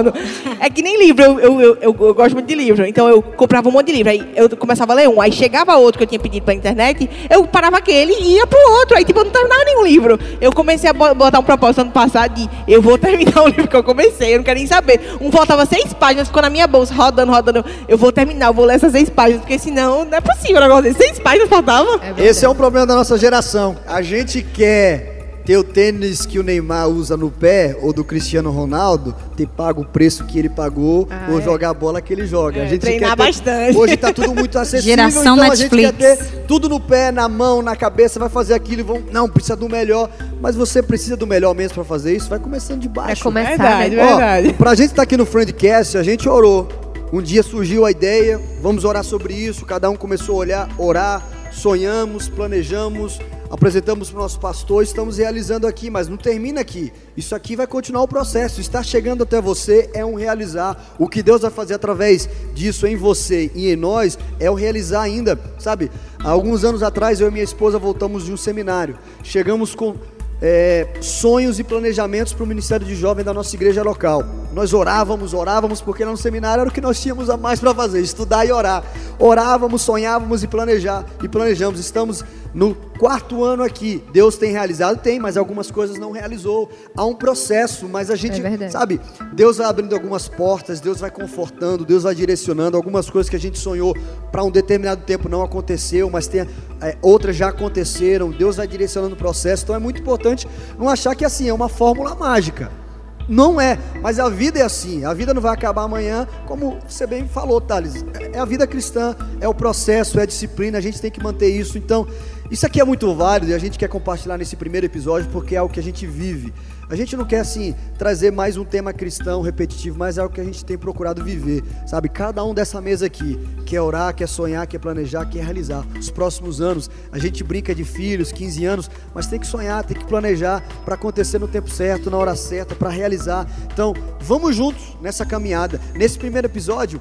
É 0.60 0.70
que 0.70 0.82
nem 0.82 0.98
livro, 0.98 1.22
eu, 1.22 1.40
eu, 1.40 1.60
eu, 1.60 1.78
eu- 1.80 1.96
eu 2.00 2.14
gosto 2.14 2.34
muito 2.34 2.46
de 2.46 2.54
livro. 2.54 2.84
Então 2.86 3.08
eu 3.08 3.22
comprava 3.22 3.68
um 3.68 3.72
monte 3.72 3.86
de 3.86 3.92
livro. 3.92 4.10
Aí 4.10 4.32
eu 4.36 4.48
começava 4.56 4.92
a 4.92 4.96
ler 4.96 5.08
um. 5.08 5.20
Aí 5.20 5.32
chegava 5.32 5.76
outro 5.76 5.98
que 5.98 6.04
eu 6.04 6.08
tinha 6.08 6.18
pedido 6.20 6.44
pela 6.44 6.56
internet, 6.56 7.08
eu 7.30 7.44
parava 7.46 7.76
aquele 7.78 8.12
e 8.12 8.36
ia 8.36 8.46
pro 8.46 8.58
outro. 8.78 8.96
Aí, 8.96 9.04
tipo, 9.04 9.18
eu 9.20 9.24
não 9.24 9.30
terminava 9.32 9.64
nenhum 9.64 9.84
livro. 9.84 10.18
Eu 10.40 10.52
comecei 10.52 10.88
a 10.90 10.92
bo- 10.92 11.14
botar 11.14 11.38
um 11.38 11.42
propósito 11.42 11.80
ano 11.82 11.90
passado 11.90 12.34
de 12.34 12.48
eu 12.66 12.80
vou 12.80 12.96
terminar 12.98 13.42
o 13.42 13.48
livro 13.48 13.68
que 13.68 13.76
eu 13.76 13.82
comecei, 13.84 14.34
eu 14.34 14.38
não 14.38 14.44
quero 14.44 14.58
nem 14.58 14.66
saber. 14.66 15.00
Um 15.20 15.30
faltava 15.30 15.64
seis 15.66 15.92
páginas, 15.92 16.28
ficou 16.28 16.42
na 16.42 16.50
minha 16.50 16.66
bolsa, 16.66 16.94
rodando, 16.94 17.32
rodando. 17.32 17.64
Eu 17.88 17.98
vou 17.98 18.12
terminar, 18.12 18.46
eu 18.48 18.54
vou 18.54 18.64
ler 18.64 18.74
essas 18.76 18.92
seis 18.92 19.08
páginas, 19.10 19.40
porque 19.40 19.58
senão 19.58 20.04
não 20.04 20.18
é 20.18 20.20
possível 20.20 20.58
um 20.58 20.60
negócio 20.60 20.82
desse. 20.84 20.98
Seis 20.98 21.18
páginas 21.18 21.48
faltavam. 21.48 22.00
Esse 22.18 22.44
é 22.44 22.48
um 22.48 22.54
problema 22.54 22.86
da 22.86 22.94
nossa 22.94 23.16
geração. 23.18 23.76
A 23.86 24.02
gente 24.02 24.42
quer 24.42 25.11
ter 25.44 25.56
o 25.56 25.64
tênis 25.64 26.24
que 26.24 26.38
o 26.38 26.42
Neymar 26.42 26.88
usa 26.88 27.16
no 27.16 27.30
pé, 27.30 27.76
ou 27.82 27.92
do 27.92 28.04
Cristiano 28.04 28.50
Ronaldo, 28.50 29.14
ter 29.36 29.46
pago 29.48 29.82
o 29.82 29.84
preço 29.84 30.24
que 30.24 30.38
ele 30.38 30.48
pagou, 30.48 31.08
Ah, 31.10 31.28
ou 31.30 31.38
é. 31.38 31.42
jogar 31.42 31.70
a 31.70 31.74
bola 31.74 32.00
que 32.00 32.12
ele 32.12 32.26
joga. 32.26 32.60
É, 32.60 32.64
a 32.64 32.66
gente 32.68 32.80
treinar 32.80 33.10
quer 33.10 33.16
ter- 33.16 33.22
bastante. 33.32 33.76
Hoje 33.76 33.96
tá 33.96 34.12
tudo 34.12 34.34
muito 34.34 34.56
acessível, 34.58 34.96
Geração 34.96 35.34
então 35.36 35.50
a 35.50 35.54
gente 35.54 35.70
quer 35.70 35.92
Netflix. 35.92 36.18
ter 36.30 36.44
tudo 36.46 36.68
no 36.68 36.78
pé, 36.78 37.10
na 37.10 37.28
mão, 37.28 37.60
na 37.62 37.74
cabeça, 37.74 38.20
vai 38.20 38.28
fazer 38.28 38.54
aquilo 38.54 38.80
e 38.80 38.84
vão... 38.84 39.02
Não, 39.10 39.28
precisa 39.28 39.56
do 39.56 39.68
melhor. 39.68 40.08
Mas 40.40 40.54
você 40.56 40.82
precisa 40.82 41.16
do 41.16 41.26
melhor 41.26 41.54
mesmo 41.54 41.74
pra 41.74 41.84
fazer 41.84 42.14
isso, 42.16 42.28
vai 42.30 42.38
começando 42.38 42.80
de 42.80 42.88
baixo. 42.88 43.22
começar, 43.22 43.48
Verdade, 43.50 43.96
né? 43.96 44.06
verdade. 44.06 44.48
Ó, 44.50 44.52
pra 44.54 44.74
gente 44.74 44.90
estar 44.90 45.02
aqui 45.02 45.16
no 45.16 45.26
Friendcast, 45.26 45.96
a 45.98 46.02
gente 46.02 46.28
orou. 46.28 46.68
Um 47.12 47.20
dia 47.20 47.42
surgiu 47.42 47.84
a 47.84 47.90
ideia, 47.90 48.40
vamos 48.62 48.84
orar 48.84 49.04
sobre 49.04 49.34
isso. 49.34 49.66
Cada 49.66 49.90
um 49.90 49.96
começou 49.96 50.36
a 50.36 50.38
olhar, 50.38 50.68
orar, 50.78 51.22
sonhamos, 51.50 52.28
planejamos, 52.28 53.18
apresentamos 53.52 54.08
para 54.08 54.18
o 54.18 54.22
nosso 54.22 54.40
pastor, 54.40 54.82
estamos 54.82 55.18
realizando 55.18 55.66
aqui, 55.66 55.90
mas 55.90 56.08
não 56.08 56.16
termina 56.16 56.62
aqui. 56.62 56.90
Isso 57.14 57.34
aqui 57.34 57.54
vai 57.54 57.66
continuar 57.66 58.02
o 58.02 58.08
processo. 58.08 58.62
Está 58.62 58.82
chegando 58.82 59.24
até 59.24 59.42
você 59.42 59.90
é 59.92 60.02
um 60.02 60.14
realizar. 60.14 60.94
O 60.98 61.06
que 61.06 61.22
Deus 61.22 61.42
vai 61.42 61.50
fazer 61.50 61.74
através 61.74 62.26
disso 62.54 62.86
em 62.86 62.96
você 62.96 63.50
e 63.54 63.70
em 63.70 63.76
nós 63.76 64.18
é 64.40 64.50
o 64.50 64.54
realizar 64.54 65.02
ainda. 65.02 65.38
Sabe, 65.58 65.90
há 66.18 66.30
alguns 66.30 66.64
anos 66.64 66.82
atrás 66.82 67.20
eu 67.20 67.28
e 67.28 67.30
minha 67.30 67.44
esposa 67.44 67.78
voltamos 67.78 68.24
de 68.24 68.32
um 68.32 68.38
seminário. 68.38 68.96
Chegamos 69.22 69.74
com 69.74 69.96
é, 70.40 70.88
sonhos 71.02 71.58
e 71.58 71.64
planejamentos 71.64 72.32
para 72.32 72.44
o 72.44 72.46
Ministério 72.46 72.86
de 72.86 72.94
Jovem 72.96 73.22
da 73.22 73.34
nossa 73.34 73.54
igreja 73.54 73.82
local. 73.82 74.24
Nós 74.52 74.74
orávamos, 74.74 75.32
orávamos, 75.32 75.80
porque 75.80 76.04
lá 76.04 76.10
no 76.10 76.16
seminário 76.16 76.60
era 76.60 76.70
o 76.70 76.72
que 76.72 76.80
nós 76.80 77.00
tínhamos 77.00 77.30
a 77.30 77.36
mais 77.36 77.58
para 77.58 77.74
fazer, 77.74 78.00
estudar 78.00 78.44
e 78.44 78.52
orar. 78.52 78.84
Orávamos, 79.18 79.80
sonhávamos 79.80 80.42
e 80.42 80.46
planejar, 80.46 81.06
e 81.22 81.28
planejamos. 81.28 81.80
Estamos 81.80 82.22
no 82.52 82.74
quarto 82.98 83.42
ano 83.42 83.62
aqui. 83.62 84.04
Deus 84.12 84.36
tem 84.36 84.52
realizado? 84.52 84.98
Tem, 85.00 85.18
mas 85.18 85.38
algumas 85.38 85.70
coisas 85.70 85.98
não 85.98 86.12
realizou. 86.12 86.68
Há 86.94 87.04
um 87.04 87.14
processo, 87.14 87.88
mas 87.88 88.10
a 88.10 88.16
gente, 88.16 88.44
É 88.44 88.68
sabe, 88.68 89.00
Deus 89.32 89.56
vai 89.56 89.66
abrindo 89.66 89.94
algumas 89.94 90.28
portas, 90.28 90.80
Deus 90.80 91.00
vai 91.00 91.10
confortando, 91.10 91.84
Deus 91.84 92.02
vai 92.02 92.14
direcionando. 92.14 92.76
Algumas 92.76 93.08
coisas 93.08 93.30
que 93.30 93.36
a 93.36 93.40
gente 93.40 93.58
sonhou 93.58 93.96
para 94.30 94.44
um 94.44 94.50
determinado 94.50 95.02
tempo 95.04 95.30
não 95.30 95.42
aconteceu, 95.42 96.10
mas 96.10 96.26
tem, 96.26 96.46
é, 96.82 96.96
outras 97.00 97.36
já 97.36 97.48
aconteceram. 97.48 98.30
Deus 98.30 98.56
vai 98.56 98.66
direcionando 98.66 99.14
o 99.14 99.18
processo. 99.18 99.64
Então 99.64 99.74
é 99.74 99.78
muito 99.78 100.00
importante 100.00 100.46
não 100.78 100.90
achar 100.90 101.14
que 101.14 101.24
assim 101.24 101.48
é 101.48 101.54
uma 101.54 101.70
fórmula 101.70 102.14
mágica. 102.14 102.81
Não 103.28 103.60
é, 103.60 103.78
mas 104.00 104.18
a 104.18 104.28
vida 104.28 104.58
é 104.58 104.62
assim. 104.62 105.04
A 105.04 105.14
vida 105.14 105.32
não 105.32 105.40
vai 105.40 105.52
acabar 105.52 105.82
amanhã, 105.82 106.26
como 106.46 106.78
você 106.86 107.06
bem 107.06 107.26
falou, 107.26 107.60
Thales. 107.60 108.04
É 108.32 108.38
a 108.38 108.44
vida 108.44 108.66
cristã, 108.66 109.14
é 109.40 109.48
o 109.48 109.54
processo, 109.54 110.18
é 110.18 110.22
a 110.22 110.26
disciplina, 110.26 110.78
a 110.78 110.80
gente 110.80 111.00
tem 111.00 111.10
que 111.10 111.22
manter 111.22 111.48
isso. 111.48 111.78
Então, 111.78 112.06
isso 112.50 112.66
aqui 112.66 112.80
é 112.80 112.84
muito 112.84 113.14
válido 113.14 113.50
e 113.50 113.54
a 113.54 113.58
gente 113.58 113.78
quer 113.78 113.88
compartilhar 113.88 114.36
nesse 114.36 114.56
primeiro 114.56 114.84
episódio 114.84 115.28
porque 115.32 115.54
é 115.54 115.58
algo 115.58 115.72
que 115.72 115.80
a 115.80 115.82
gente 115.82 116.06
vive. 116.06 116.52
A 116.92 116.94
gente 116.94 117.16
não 117.16 117.24
quer, 117.24 117.40
assim, 117.40 117.74
trazer 117.96 118.30
mais 118.30 118.58
um 118.58 118.66
tema 118.66 118.92
cristão 118.92 119.40
repetitivo, 119.40 119.98
mas 119.98 120.18
é 120.18 120.20
algo 120.20 120.34
que 120.34 120.42
a 120.42 120.44
gente 120.44 120.62
tem 120.62 120.76
procurado 120.76 121.24
viver, 121.24 121.64
sabe? 121.86 122.06
Cada 122.06 122.44
um 122.44 122.52
dessa 122.52 122.82
mesa 122.82 123.06
aqui 123.06 123.40
quer 123.64 123.80
orar, 123.80 124.14
quer 124.14 124.28
sonhar, 124.28 124.66
quer 124.66 124.78
planejar, 124.78 125.24
quer 125.24 125.42
realizar. 125.42 125.86
Os 125.98 126.10
próximos 126.10 126.60
anos, 126.60 126.90
a 127.10 127.18
gente 127.18 127.42
brinca 127.42 127.74
de 127.74 127.82
filhos, 127.82 128.30
15 128.30 128.64
anos, 128.66 128.90
mas 129.14 129.26
tem 129.26 129.40
que 129.40 129.46
sonhar, 129.46 129.82
tem 129.84 129.96
que 129.96 130.04
planejar 130.04 130.62
para 130.84 130.94
acontecer 130.94 131.38
no 131.38 131.48
tempo 131.48 131.70
certo, 131.70 132.10
na 132.10 132.18
hora 132.18 132.36
certa, 132.36 132.74
para 132.74 132.90
realizar. 132.90 133.48
Então, 133.72 133.94
vamos 134.20 134.54
juntos 134.54 134.94
nessa 135.00 135.24
caminhada. 135.24 135.80
Nesse 135.94 136.18
primeiro 136.18 136.46
episódio, 136.46 137.00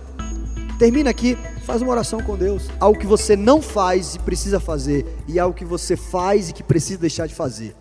termina 0.80 1.10
aqui, 1.10 1.38
faz 1.66 1.82
uma 1.82 1.92
oração 1.92 2.22
com 2.22 2.38
Deus. 2.38 2.70
Algo 2.80 2.98
que 2.98 3.06
você 3.06 3.36
não 3.36 3.62
faz 3.62 4.16
e 4.16 4.20
precisa 4.20 4.58
fazer, 4.58 5.06
e 5.28 5.38
algo 5.38 5.54
que 5.54 5.66
você 5.66 5.98
faz 5.98 6.50
e 6.50 6.54
que 6.54 6.64
precisa 6.64 6.98
deixar 6.98 7.28
de 7.28 7.36
fazer. 7.36 7.76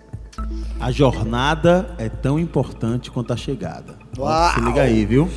A 0.80 0.90
jornada 0.90 1.90
é 1.98 2.08
tão 2.08 2.38
importante 2.38 3.10
quanto 3.10 3.32
a 3.32 3.36
chegada. 3.36 3.94
Uau! 4.18 4.54
Se 4.54 4.60
liga 4.60 4.82
aí, 4.82 5.04
viu? 5.04 5.28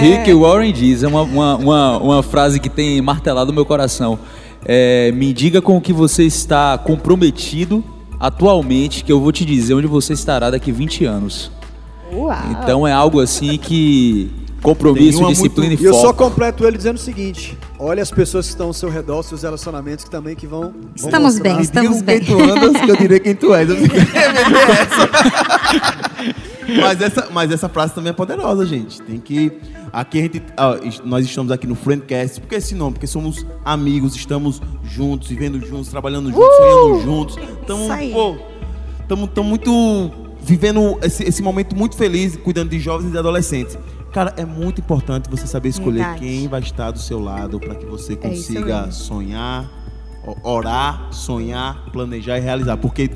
Rick 0.00 0.32
Warren 0.32 0.72
diz, 0.72 1.02
é 1.02 1.08
uma, 1.08 1.22
uma, 1.22 1.56
uma, 1.56 1.98
uma 1.98 2.22
frase 2.22 2.60
que 2.60 2.68
tem 2.68 3.00
martelado 3.02 3.50
o 3.50 3.54
meu 3.54 3.66
coração. 3.66 4.18
É, 4.64 5.12
me 5.12 5.32
diga 5.32 5.60
com 5.60 5.76
o 5.76 5.80
que 5.80 5.92
você 5.92 6.24
está 6.24 6.78
comprometido 6.78 7.84
atualmente, 8.18 9.04
que 9.04 9.12
eu 9.12 9.20
vou 9.20 9.32
te 9.32 9.44
dizer 9.44 9.74
onde 9.74 9.86
você 9.86 10.12
estará 10.12 10.50
daqui 10.50 10.72
20 10.72 11.04
anos. 11.04 11.50
Uau. 12.12 12.36
Então 12.50 12.86
é 12.86 12.92
algo 12.92 13.20
assim 13.20 13.58
que 13.58 14.30
compromisso, 14.64 15.24
disciplina 15.26 15.68
muito- 15.68 15.82
E 15.82 15.86
eu 15.86 15.92
e 15.92 15.94
só 15.94 16.08
foco. 16.08 16.24
completo 16.24 16.66
ele 16.66 16.76
dizendo 16.76 16.96
o 16.96 17.00
seguinte: 17.00 17.56
olha 17.78 18.02
as 18.02 18.10
pessoas 18.10 18.46
que 18.46 18.52
estão 18.52 18.68
ao 18.68 18.72
seu 18.72 18.88
redor, 18.88 19.22
seus 19.22 19.42
relacionamentos 19.42 20.04
que 20.04 20.10
também 20.10 20.34
que 20.34 20.46
vão. 20.46 20.74
Estamos 20.96 21.38
bem, 21.38 21.60
estamos 21.60 22.02
bem. 22.02 22.20
quem 22.20 22.36
tu 22.36 22.42
andas, 22.42 22.80
que 22.80 22.90
eu 22.90 22.96
direi 22.96 23.20
quem 23.20 23.34
tu 23.34 23.54
és. 23.54 23.68
Eu 23.68 23.76
é 23.76 23.80
essa. 24.80 25.10
mas, 26.80 27.00
essa, 27.00 27.28
mas 27.30 27.50
essa 27.52 27.68
frase 27.68 27.94
também 27.94 28.10
é 28.10 28.12
poderosa, 28.14 28.64
gente. 28.66 29.00
Tem 29.02 29.18
que. 29.18 29.52
Aqui 29.92 30.18
a 30.18 30.22
gente. 30.22 30.42
nós 31.04 31.24
estamos 31.26 31.52
aqui 31.52 31.66
no 31.66 31.74
Friendcast. 31.74 32.40
Por 32.40 32.48
que 32.48 32.56
esse 32.56 32.74
nome? 32.74 32.94
Porque 32.94 33.06
somos 33.06 33.46
amigos, 33.64 34.16
estamos 34.16 34.60
juntos, 34.82 35.28
vivendo 35.28 35.64
juntos, 35.64 35.88
trabalhando 35.88 36.30
juntos, 36.32 36.56
sonhando 36.56 37.02
juntos. 37.02 37.38
Estamos 37.60 37.88
muito. 39.44 40.10
Vivendo 40.46 40.98
esse, 41.02 41.22
esse 41.24 41.42
momento 41.42 41.74
muito 41.74 41.96
feliz, 41.96 42.36
cuidando 42.36 42.68
de 42.68 42.78
jovens 42.78 43.08
e 43.08 43.12
de 43.12 43.16
adolescentes. 43.18 43.78
Cara, 44.14 44.32
é 44.36 44.44
muito 44.44 44.80
importante 44.80 45.28
você 45.28 45.44
saber 45.46 45.70
escolher 45.70 45.98
Verdade. 45.98 46.20
quem 46.20 46.46
vai 46.48 46.60
estar 46.60 46.90
do 46.92 47.00
seu 47.00 47.18
lado 47.20 47.58
para 47.58 47.74
que 47.74 47.84
você 47.84 48.12
É 48.12 48.16
consiga 48.16 48.82
mesmo. 48.82 48.92
sonhar, 48.92 49.68
o- 50.24 50.48
orar, 50.48 51.08
sonhar, 51.10 51.84
planejar 51.92 52.38
e 52.38 52.40
realizar. 52.40 52.76
Porque 52.76 53.10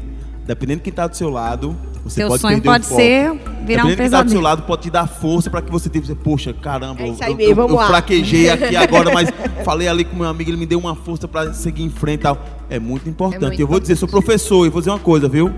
dependendo 0.44 0.78
de 0.78 0.82
quem 0.84 0.90
está 0.90 1.06
do 1.06 1.16
seu 1.16 1.30
lado, 1.30 1.76
você 2.02 2.16
Seu 2.22 2.28
pode 2.28 2.40
sonho 2.42 2.54
perder 2.56 2.68
o 2.68 2.72
pode 2.72 2.84
foco. 2.86 3.00
ser 3.00 3.22
virar 3.30 3.32
um 3.32 3.36
Dependendo 3.64 3.88
de 3.90 3.96
quem 3.96 4.06
está 4.06 4.22
do 4.22 4.30
seu 4.30 4.38
pesadelo. 4.40 4.42
lado, 4.42 4.62
pode 4.62 4.82
te 4.82 4.90
dar 4.90 5.06
força 5.06 5.48
para 5.48 5.62
que 5.62 5.70
você 5.70 5.88
tenha, 5.88 6.04
poxa, 6.16 6.52
caramba, 6.52 7.00
É 7.02 7.08
eu, 7.10 7.16
aí 7.20 7.32
eu- 7.44 7.56
eu- 7.56 7.68
eu 7.68 7.78
fraquejei 7.78 8.50
aqui 8.50 8.74
agora, 8.74 9.12
mas 9.14 9.28
falei 9.64 9.86
ali 9.86 10.04
com 10.04 10.16
meu 10.16 10.26
amigo, 10.28 10.50
ele 10.50 10.56
me 10.56 10.66
deu 10.66 10.80
uma 10.80 10.96
força 10.96 11.28
para 11.28 11.52
seguir 11.54 11.84
em 11.84 11.90
frente 11.90 12.22
tal. 12.22 12.44
É 12.68 12.80
muito 12.80 13.08
importante. 13.08 13.42
muito 13.46 13.60
eu 13.60 13.68
vou 13.68 13.78
dizer, 13.78 13.94
sou 13.94 14.08
professor 14.08 14.66
e 14.66 14.68
vou 14.68 14.80
dizer 14.80 14.90
uma 14.90 14.98
coisa, 14.98 15.28
viu? 15.28 15.52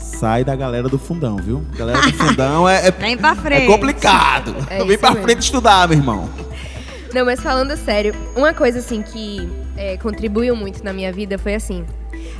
Sai 0.00 0.44
da 0.44 0.56
galera 0.56 0.88
do 0.88 0.98
fundão, 0.98 1.36
viu? 1.36 1.64
Galera 1.76 2.00
do 2.00 2.12
fundão 2.12 2.68
é, 2.68 2.88
é, 2.88 2.90
Vem 2.98 3.16
pra 3.16 3.30
é 3.32 3.34
frente. 3.36 3.66
complicado. 3.66 4.54
É 4.68 4.84
Vem 4.84 4.98
pra 4.98 5.10
mesmo. 5.10 5.24
frente 5.24 5.40
estudar, 5.42 5.86
meu 5.88 5.98
irmão. 5.98 6.28
Não, 7.12 7.24
mas 7.24 7.40
falando 7.40 7.76
sério, 7.76 8.14
uma 8.36 8.54
coisa 8.54 8.78
assim 8.78 9.02
que 9.02 9.48
é, 9.76 9.96
contribuiu 9.96 10.54
muito 10.56 10.82
na 10.84 10.92
minha 10.92 11.12
vida 11.12 11.38
foi 11.38 11.54
assim. 11.54 11.84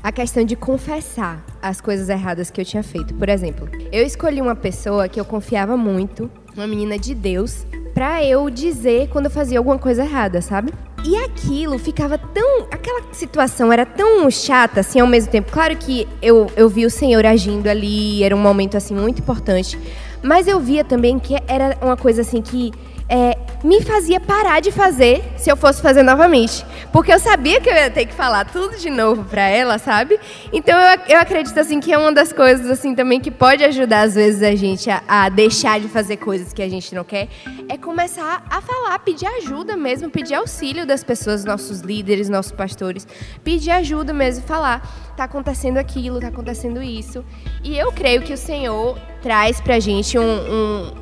A 0.02 0.10
questão 0.12 0.44
de 0.44 0.56
confessar 0.56 1.44
as 1.60 1.80
coisas 1.80 2.08
erradas 2.08 2.50
que 2.50 2.60
eu 2.60 2.64
tinha 2.64 2.82
feito. 2.82 3.12
Por 3.14 3.28
exemplo, 3.28 3.68
eu 3.92 4.04
escolhi 4.04 4.40
uma 4.40 4.54
pessoa 4.56 5.08
que 5.08 5.20
eu 5.20 5.24
confiava 5.24 5.76
muito, 5.76 6.30
uma 6.56 6.66
menina 6.66 6.98
de 6.98 7.14
Deus, 7.14 7.66
pra 7.92 8.24
eu 8.24 8.48
dizer 8.48 9.08
quando 9.08 9.26
eu 9.26 9.30
fazia 9.30 9.58
alguma 9.58 9.78
coisa 9.78 10.02
errada, 10.04 10.40
sabe? 10.40 10.72
E 11.04 11.16
aquilo 11.16 11.78
ficava 11.78 12.18
tão. 12.18 12.66
Aquela 12.70 13.02
situação 13.12 13.72
era 13.72 13.86
tão 13.86 14.30
chata, 14.30 14.80
assim, 14.80 15.00
ao 15.00 15.06
mesmo 15.06 15.30
tempo. 15.30 15.50
Claro 15.50 15.76
que 15.76 16.06
eu, 16.20 16.46
eu 16.56 16.68
vi 16.68 16.84
o 16.84 16.90
Senhor 16.90 17.24
agindo 17.24 17.66
ali, 17.68 18.22
era 18.22 18.36
um 18.36 18.38
momento, 18.38 18.76
assim, 18.76 18.94
muito 18.94 19.20
importante. 19.20 19.78
Mas 20.22 20.46
eu 20.46 20.60
via 20.60 20.84
também 20.84 21.18
que 21.18 21.34
era 21.46 21.78
uma 21.80 21.96
coisa, 21.96 22.20
assim, 22.20 22.42
que 22.42 22.70
é, 23.10 23.36
me 23.64 23.82
fazia 23.82 24.20
parar 24.20 24.60
de 24.60 24.70
fazer 24.70 25.22
se 25.36 25.50
eu 25.50 25.56
fosse 25.56 25.82
fazer 25.82 26.04
novamente. 26.04 26.64
Porque 26.92 27.12
eu 27.12 27.18
sabia 27.18 27.60
que 27.60 27.68
eu 27.68 27.74
ia 27.74 27.90
ter 27.90 28.06
que 28.06 28.14
falar 28.14 28.44
tudo 28.44 28.76
de 28.76 28.88
novo 28.88 29.24
pra 29.24 29.42
ela, 29.42 29.78
sabe? 29.78 30.18
Então 30.52 30.78
eu, 30.78 31.00
eu 31.08 31.18
acredito 31.18 31.58
assim 31.58 31.80
que 31.80 31.92
é 31.92 31.98
uma 31.98 32.12
das 32.12 32.32
coisas 32.32 32.70
assim 32.70 32.94
também 32.94 33.20
que 33.20 33.30
pode 33.30 33.64
ajudar 33.64 34.02
às 34.02 34.14
vezes 34.14 34.42
a 34.42 34.54
gente 34.54 34.88
a, 34.88 35.02
a 35.08 35.28
deixar 35.28 35.80
de 35.80 35.88
fazer 35.88 36.18
coisas 36.18 36.52
que 36.52 36.62
a 36.62 36.68
gente 36.68 36.94
não 36.94 37.02
quer, 37.02 37.28
é 37.68 37.76
começar 37.76 38.44
a 38.48 38.60
falar, 38.60 38.98
pedir 39.00 39.26
ajuda 39.26 39.76
mesmo, 39.76 40.08
pedir 40.08 40.34
auxílio 40.34 40.86
das 40.86 41.02
pessoas, 41.02 41.44
nossos 41.44 41.80
líderes, 41.80 42.28
nossos 42.28 42.52
pastores, 42.52 43.06
pedir 43.42 43.72
ajuda 43.72 44.12
mesmo, 44.12 44.44
falar, 44.46 44.88
tá 45.16 45.24
acontecendo 45.24 45.78
aquilo, 45.78 46.20
tá 46.20 46.28
acontecendo 46.28 46.80
isso. 46.80 47.24
E 47.64 47.76
eu 47.76 47.92
creio 47.92 48.22
que 48.22 48.32
o 48.32 48.38
Senhor 48.38 48.96
traz 49.20 49.60
pra 49.60 49.80
gente 49.80 50.18
um, 50.18 50.22
um 50.22 50.99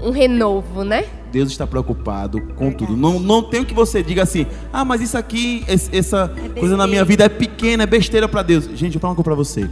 um 0.00 0.10
renovo, 0.10 0.84
né? 0.84 1.04
Deus 1.32 1.50
está 1.50 1.66
preocupado 1.66 2.40
com 2.54 2.70
tudo. 2.72 2.96
Não, 2.96 3.18
não 3.20 3.42
tem 3.42 3.60
o 3.60 3.66
que 3.66 3.74
você 3.74 4.02
diga 4.02 4.22
assim, 4.22 4.46
ah, 4.72 4.84
mas 4.84 5.00
isso 5.00 5.18
aqui, 5.18 5.64
essa 5.68 6.32
coisa 6.58 6.76
na 6.76 6.86
minha 6.86 7.04
vida 7.04 7.24
é 7.24 7.28
pequena, 7.28 7.82
é 7.82 7.86
besteira 7.86 8.28
para 8.28 8.42
Deus. 8.42 8.68
Gente, 8.74 8.94
eu 8.94 9.00
falo 9.00 9.12
uma 9.12 9.16
coisa 9.16 9.24
para 9.24 9.34
você. 9.34 9.68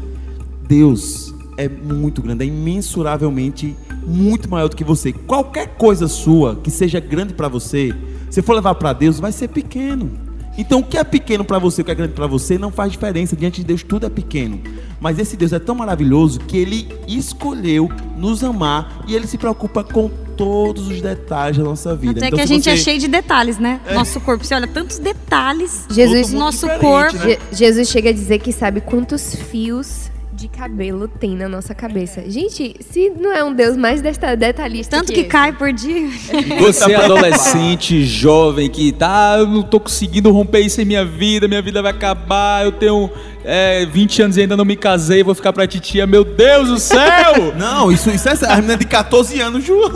Deus 0.67 1.35
é 1.57 1.69
muito 1.69 2.21
grande, 2.23 2.45
é 2.45 2.47
imensuravelmente 2.47 3.77
muito 4.07 4.49
maior 4.51 4.69
do 4.69 4.77
que 4.77 4.85
você. 4.85 5.13
Qualquer 5.13 5.77
coisa 5.77 6.09
sua 6.09 6.57
que 6.57 6.71
seja 6.71 7.01
grande 7.01 7.35
para 7.35 7.49
você, 7.49 7.95
se 8.31 8.43
for 8.43 8.55
levar 8.55 8.75
para 8.75 8.93
Deus, 8.93 9.21
vai 9.21 9.33
ser 9.33 9.49
pequeno. 9.49 10.24
Então, 10.57 10.81
o 10.81 10.83
que 10.85 10.97
é 10.97 11.03
pequeno 11.05 11.45
para 11.45 11.59
você, 11.59 11.83
o 11.83 11.85
que 11.85 11.91
é 11.91 11.95
grande 11.95 12.13
para 12.13 12.27
você, 12.27 12.57
não 12.57 12.71
faz 12.71 12.93
diferença. 12.93 13.35
Diante 13.35 13.61
de 13.61 13.67
Deus, 13.67 13.83
tudo 13.83 14.07
é 14.07 14.09
pequeno. 14.11 14.61
Mas 15.01 15.19
esse 15.19 15.37
Deus 15.37 15.53
é 15.53 15.59
tão 15.59 15.75
maravilhoso 15.75 16.39
que 16.41 16.57
ele 16.57 16.89
escolheu 17.09 17.91
nos 18.17 18.45
amar 18.45 19.05
e 19.09 19.15
ele 19.15 19.27
se 19.27 19.37
preocupa 19.37 19.83
com 19.83 20.09
todos 20.37 20.89
os 20.89 21.01
detalhes 21.01 21.59
da 21.59 21.65
nossa 21.65 21.95
vida. 21.95 22.19
Até 22.19 22.27
Então, 22.27 22.37
que 22.39 22.43
a 22.43 22.47
gente 22.47 22.69
é 22.69 22.77
você- 22.77 22.83
cheio 22.83 22.99
de 22.99 23.09
detalhes, 23.09 23.59
né? 23.59 23.81
Nosso 23.93 24.21
corpo. 24.21 24.45
Você 24.45 24.55
olha 24.55 24.67
tantos 24.67 24.99
detalhes. 24.99 25.87
Jesus, 25.91 26.33
nosso 26.33 26.67
corpo. 26.81 27.17
né? 27.19 27.23
Je- 27.51 27.57
Jesus 27.57 27.89
chega 27.89 28.11
a 28.11 28.13
dizer 28.13 28.39
que 28.41 28.53
sabe 28.53 28.81
quantos 28.81 29.35
fios 29.35 30.04
de 30.45 30.49
cabelo 30.49 31.09
tem 31.09 31.35
na 31.35 31.49
nossa 31.49 31.75
cabeça. 31.75 32.23
Gente, 32.29 32.77
se 32.81 33.09
não 33.19 33.33
é 33.33 33.43
um 33.43 33.55
Deus 33.55 33.79
mais 33.79 34.03
desta- 34.03 34.35
detalhista 34.35 34.99
Tanto 34.99 35.11
que 35.11 35.21
esse. 35.21 35.29
cai 35.31 35.53
por 35.53 35.73
dia. 35.73 36.07
Você 36.61 36.93
é 36.93 36.97
adolescente, 36.97 38.05
jovem, 38.05 38.69
que 38.69 38.93
tá, 38.93 39.33
"Ah, 39.33 39.39
eu 39.39 39.47
não 39.47 39.63
tô 39.63 39.81
conseguindo 39.81 40.31
romper 40.31 40.61
isso 40.61 40.83
em 40.83 40.85
minha 40.85 41.03
vida, 41.05 41.49
minha 41.49 41.63
vida 41.63 41.81
vai 41.81 41.93
acabar, 41.93 42.63
eu 42.63 42.73
tenho 42.73 43.11
é, 43.43 43.87
20 43.87 44.21
anos 44.21 44.37
e 44.37 44.43
ainda 44.43 44.55
não 44.55 44.67
me 44.67 44.77
casei, 44.77 45.23
vou 45.23 45.35
ficar 45.35 45.53
pra 45.53 45.67
titia, 45.67 46.07
meu 46.07 46.25
Deus 46.25 46.69
do 46.69 46.79
céu! 46.79 47.55
Não, 47.57 47.91
isso, 47.91 48.11
isso 48.11 48.29
é. 48.29 48.33
A 48.47 48.57
menina 48.57 48.77
de 48.77 48.85
14 48.85 49.41
anos, 49.41 49.65
João. 49.65 49.91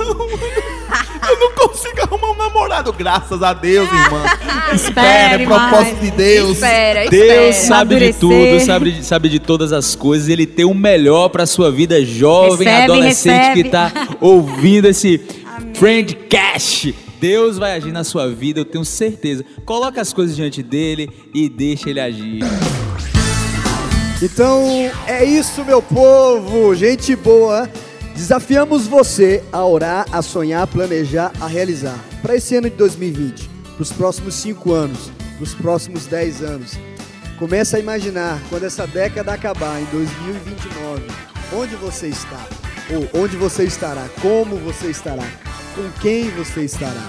Eu 1.29 1.39
não 1.39 1.53
consigo 1.53 2.01
arrumar 2.03 2.31
um 2.31 2.37
namorado, 2.37 2.93
graças 2.93 3.43
a 3.43 3.53
Deus, 3.53 3.89
irmã. 3.89 4.25
Espera, 4.75 5.43
é 5.43 5.45
propósito 5.45 6.01
de 6.01 6.11
Deus. 6.11 6.53
Espera, 6.53 7.11
Deus 7.11 7.25
espera. 7.25 7.53
sabe 7.53 7.99
de 7.99 8.13
tudo, 8.15 8.61
sabe, 8.65 8.93
de- 8.93 9.05
sabe 9.05 9.29
de 9.29 9.39
todas 9.39 9.73
as 9.73 9.95
coisas. 9.95 10.29
Ele 10.29 10.47
tem 10.47 10.65
o 10.65 10.75
melhor 10.75 11.29
pra 11.29 11.45
sua 11.47 11.71
vida, 11.71 12.03
jovem, 12.05 12.67
Recebe, 12.69 12.83
adolescente 12.93 13.37
recebe. 13.39 13.63
que 13.65 13.69
tá 13.69 13.93
ouvindo 14.21 14.87
esse 14.89 15.21
Friendcast. 15.75 16.95
Deus 17.21 17.59
vai 17.59 17.73
agir 17.77 17.93
na 17.93 18.05
sua 18.05 18.29
vida, 18.29 18.61
eu 18.61 18.65
tenho 18.65 18.85
certeza. 18.85 19.45
Coloca 19.65 20.01
as 20.01 20.13
coisas 20.13 20.37
diante 20.37 20.63
dele 20.63 21.11
e 21.35 21.49
deixa 21.49 21.91
ele 21.91 21.99
agir. 22.01 22.41
Então 24.23 24.91
é 25.07 25.25
isso, 25.25 25.65
meu 25.65 25.81
povo, 25.81 26.75
gente 26.75 27.15
boa. 27.15 27.69
Desafiamos 28.19 28.89
você 28.89 29.45
a 29.53 29.65
orar, 29.65 30.05
a 30.11 30.21
sonhar, 30.23 30.65
a 30.65 30.67
planejar, 30.67 31.31
a 31.41 31.47
realizar. 31.47 32.05
Para 32.21 32.35
esse 32.35 32.57
ano 32.57 32.69
de 32.69 32.75
2020, 32.75 33.49
para 33.49 33.83
os 33.83 33.93
próximos 33.93 34.35
5 34.35 34.73
anos, 34.73 35.13
para 35.37 35.45
os 35.45 35.55
próximos 35.55 36.07
10 36.07 36.43
anos. 36.43 36.73
Começa 37.39 37.77
a 37.77 37.81
imaginar 37.81 38.43
quando 38.51 38.65
essa 38.65 38.89
década 38.89 39.33
acabar, 39.33 39.81
em 39.81 39.85
2029, 39.85 41.03
onde 41.55 41.77
você 41.77 42.09
está, 42.09 42.45
ou 42.93 43.23
onde 43.23 43.37
você 43.37 43.63
estará, 43.63 44.09
como 44.21 44.57
você 44.57 44.89
estará, 44.89 45.25
com 45.77 45.89
quem 46.01 46.29
você 46.31 46.63
estará. 46.63 47.09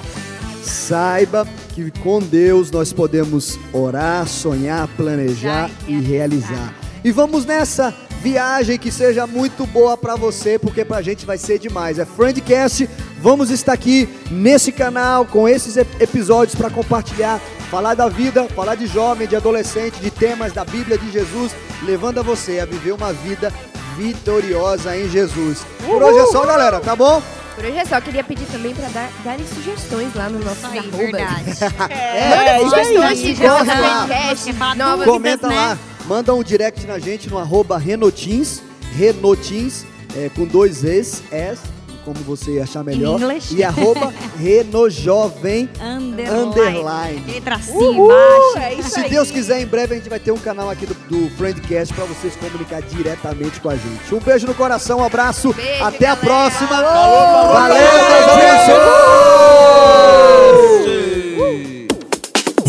Saiba 0.62 1.48
que 1.74 1.89
com 2.02 2.19
Deus 2.19 2.69
nós 2.69 2.93
podemos 2.93 3.58
orar, 3.74 4.28
sonhar, 4.28 4.88
planejar 4.89 5.72
e 5.88 6.00
realizar. 6.00 6.72
E 7.04 7.12
vamos 7.12 7.45
nessa 7.45 7.95
viagem 8.21 8.77
que 8.77 8.91
seja 8.91 9.25
muito 9.25 9.65
boa 9.65 9.95
pra 9.97 10.15
você, 10.15 10.58
porque 10.60 10.84
pra 10.86 11.01
gente 11.01 11.25
vai 11.25 11.38
ser 11.38 11.58
demais. 11.60 11.97
É 11.99 12.05
Friendcast, 12.05 12.89
vamos 13.21 13.49
estar 13.49 13.73
aqui 13.73 14.08
nesse 14.29 14.71
canal 14.71 15.25
com 15.25 15.47
esses 15.47 15.77
ep- 15.77 16.01
episódios 16.01 16.55
para 16.55 16.69
compartilhar, 16.69 17.39
falar 17.71 17.93
da 17.95 18.08
vida, 18.10 18.45
falar 18.55 18.75
de 18.75 18.88
jovem, 18.88 19.27
de 19.27 19.36
adolescente, 19.36 19.99
de 19.99 20.12
temas 20.12 20.51
da 20.53 20.65
Bíblia 20.65 20.97
de 20.97 21.12
Jesus, 21.12 21.51
levando 21.84 22.19
a 22.19 22.23
você 22.23 22.60
a 22.60 22.65
viver 22.65 22.91
uma 22.91 23.13
vida 23.13 23.51
vitoriosa 23.97 24.95
em 24.97 25.10
Jesus. 25.10 25.65
Por 25.86 26.01
hoje 26.01 26.19
é 26.19 26.25
só, 26.27 26.45
galera, 26.45 26.79
tá 26.79 26.95
bom? 26.95 27.21
Por 27.55 27.65
hoje 27.65 27.77
é 27.77 27.86
só, 27.86 27.99
queria 27.99 28.23
pedir 28.23 28.45
também 28.45 28.73
pra 28.73 28.88
dar, 28.89 29.10
darem 29.23 29.45
sugestões 29.45 30.13
lá 30.15 30.29
nos 30.29 30.43
nossos 30.45 30.63
Aí, 30.65 30.79
arrobas. 30.79 30.97
verdade. 30.97 31.58
É, 31.93 32.60
Manda 32.60 32.69
sugestões 32.69 33.19
de 33.19 33.43
novos 33.43 33.67
podcasts, 33.73 34.55
novas 34.77 35.05
Comenta 35.08 35.47
né? 35.47 35.55
lá, 35.55 35.77
manda 36.10 36.34
um 36.34 36.43
direct 36.43 36.86
na 36.86 37.00
gente 37.00 37.30
no 37.30 37.38
arroba 37.38 37.78
Renotins, 37.78 38.62
Renotins, 38.98 39.86
é, 40.17 40.30
com 40.36 40.43
dois 40.45 40.84
Es, 40.84 41.22
S, 41.32 41.62
como 42.04 42.17
você 42.22 42.60
achar 42.60 42.84
melhor. 42.84 43.22
English. 43.22 43.54
E 43.56 43.63
arroba 43.63 44.12
Renojovem 44.39 45.69
Underline. 45.80 46.32
Underline. 46.41 47.24
Letra 47.32 47.56
acima, 47.56 47.78
Uhul, 47.78 48.06
embaixo. 48.12 48.58
é 48.58 48.74
isso 48.74 48.89
Se 48.89 49.00
aí. 49.02 49.10
Deus 49.12 49.30
quiser, 49.30 49.62
em 49.62 49.67
breve 49.67 49.93
a 49.93 49.98
gente 49.98 50.10
vai 50.10 50.19
ter 50.19 50.32
um 50.32 50.38
canal 50.38 50.69
aqui 50.72 50.88
do, 50.88 50.95
do 51.08 51.30
Friendcast 51.38 51.93
pra 51.93 52.06
vocês 52.06 52.36
comunicar 52.38 52.82
diretamente 52.82 53.60
com 53.62 53.69
a 53.69 53.76
gente. 53.76 54.15
Um 54.15 54.19
beijo 54.19 54.48
no 54.48 54.56
coração, 54.56 55.00
um 55.00 55.04
abraço. 55.04 55.54
Beijo, 55.54 55.84
Até 55.84 56.08
a 56.08 56.15
galera. 56.15 56.19
próxima. 56.50 56.67
falou, 56.69 57.54
Valeu, 57.54 57.78
falou, 57.88 58.38
Deus 58.39 59.28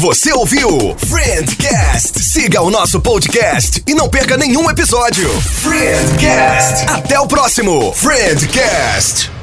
Você 0.01 0.33
ouviu 0.33 0.97
Friendcast? 0.97 2.21
Siga 2.21 2.63
o 2.63 2.71
nosso 2.71 3.03
podcast 3.03 3.83
e 3.87 3.93
não 3.93 4.09
perca 4.09 4.35
nenhum 4.35 4.71
episódio. 4.71 5.29
Friendcast. 5.29 6.87
Até 6.89 7.21
o 7.21 7.27
próximo 7.27 7.93
Friendcast. 7.93 9.40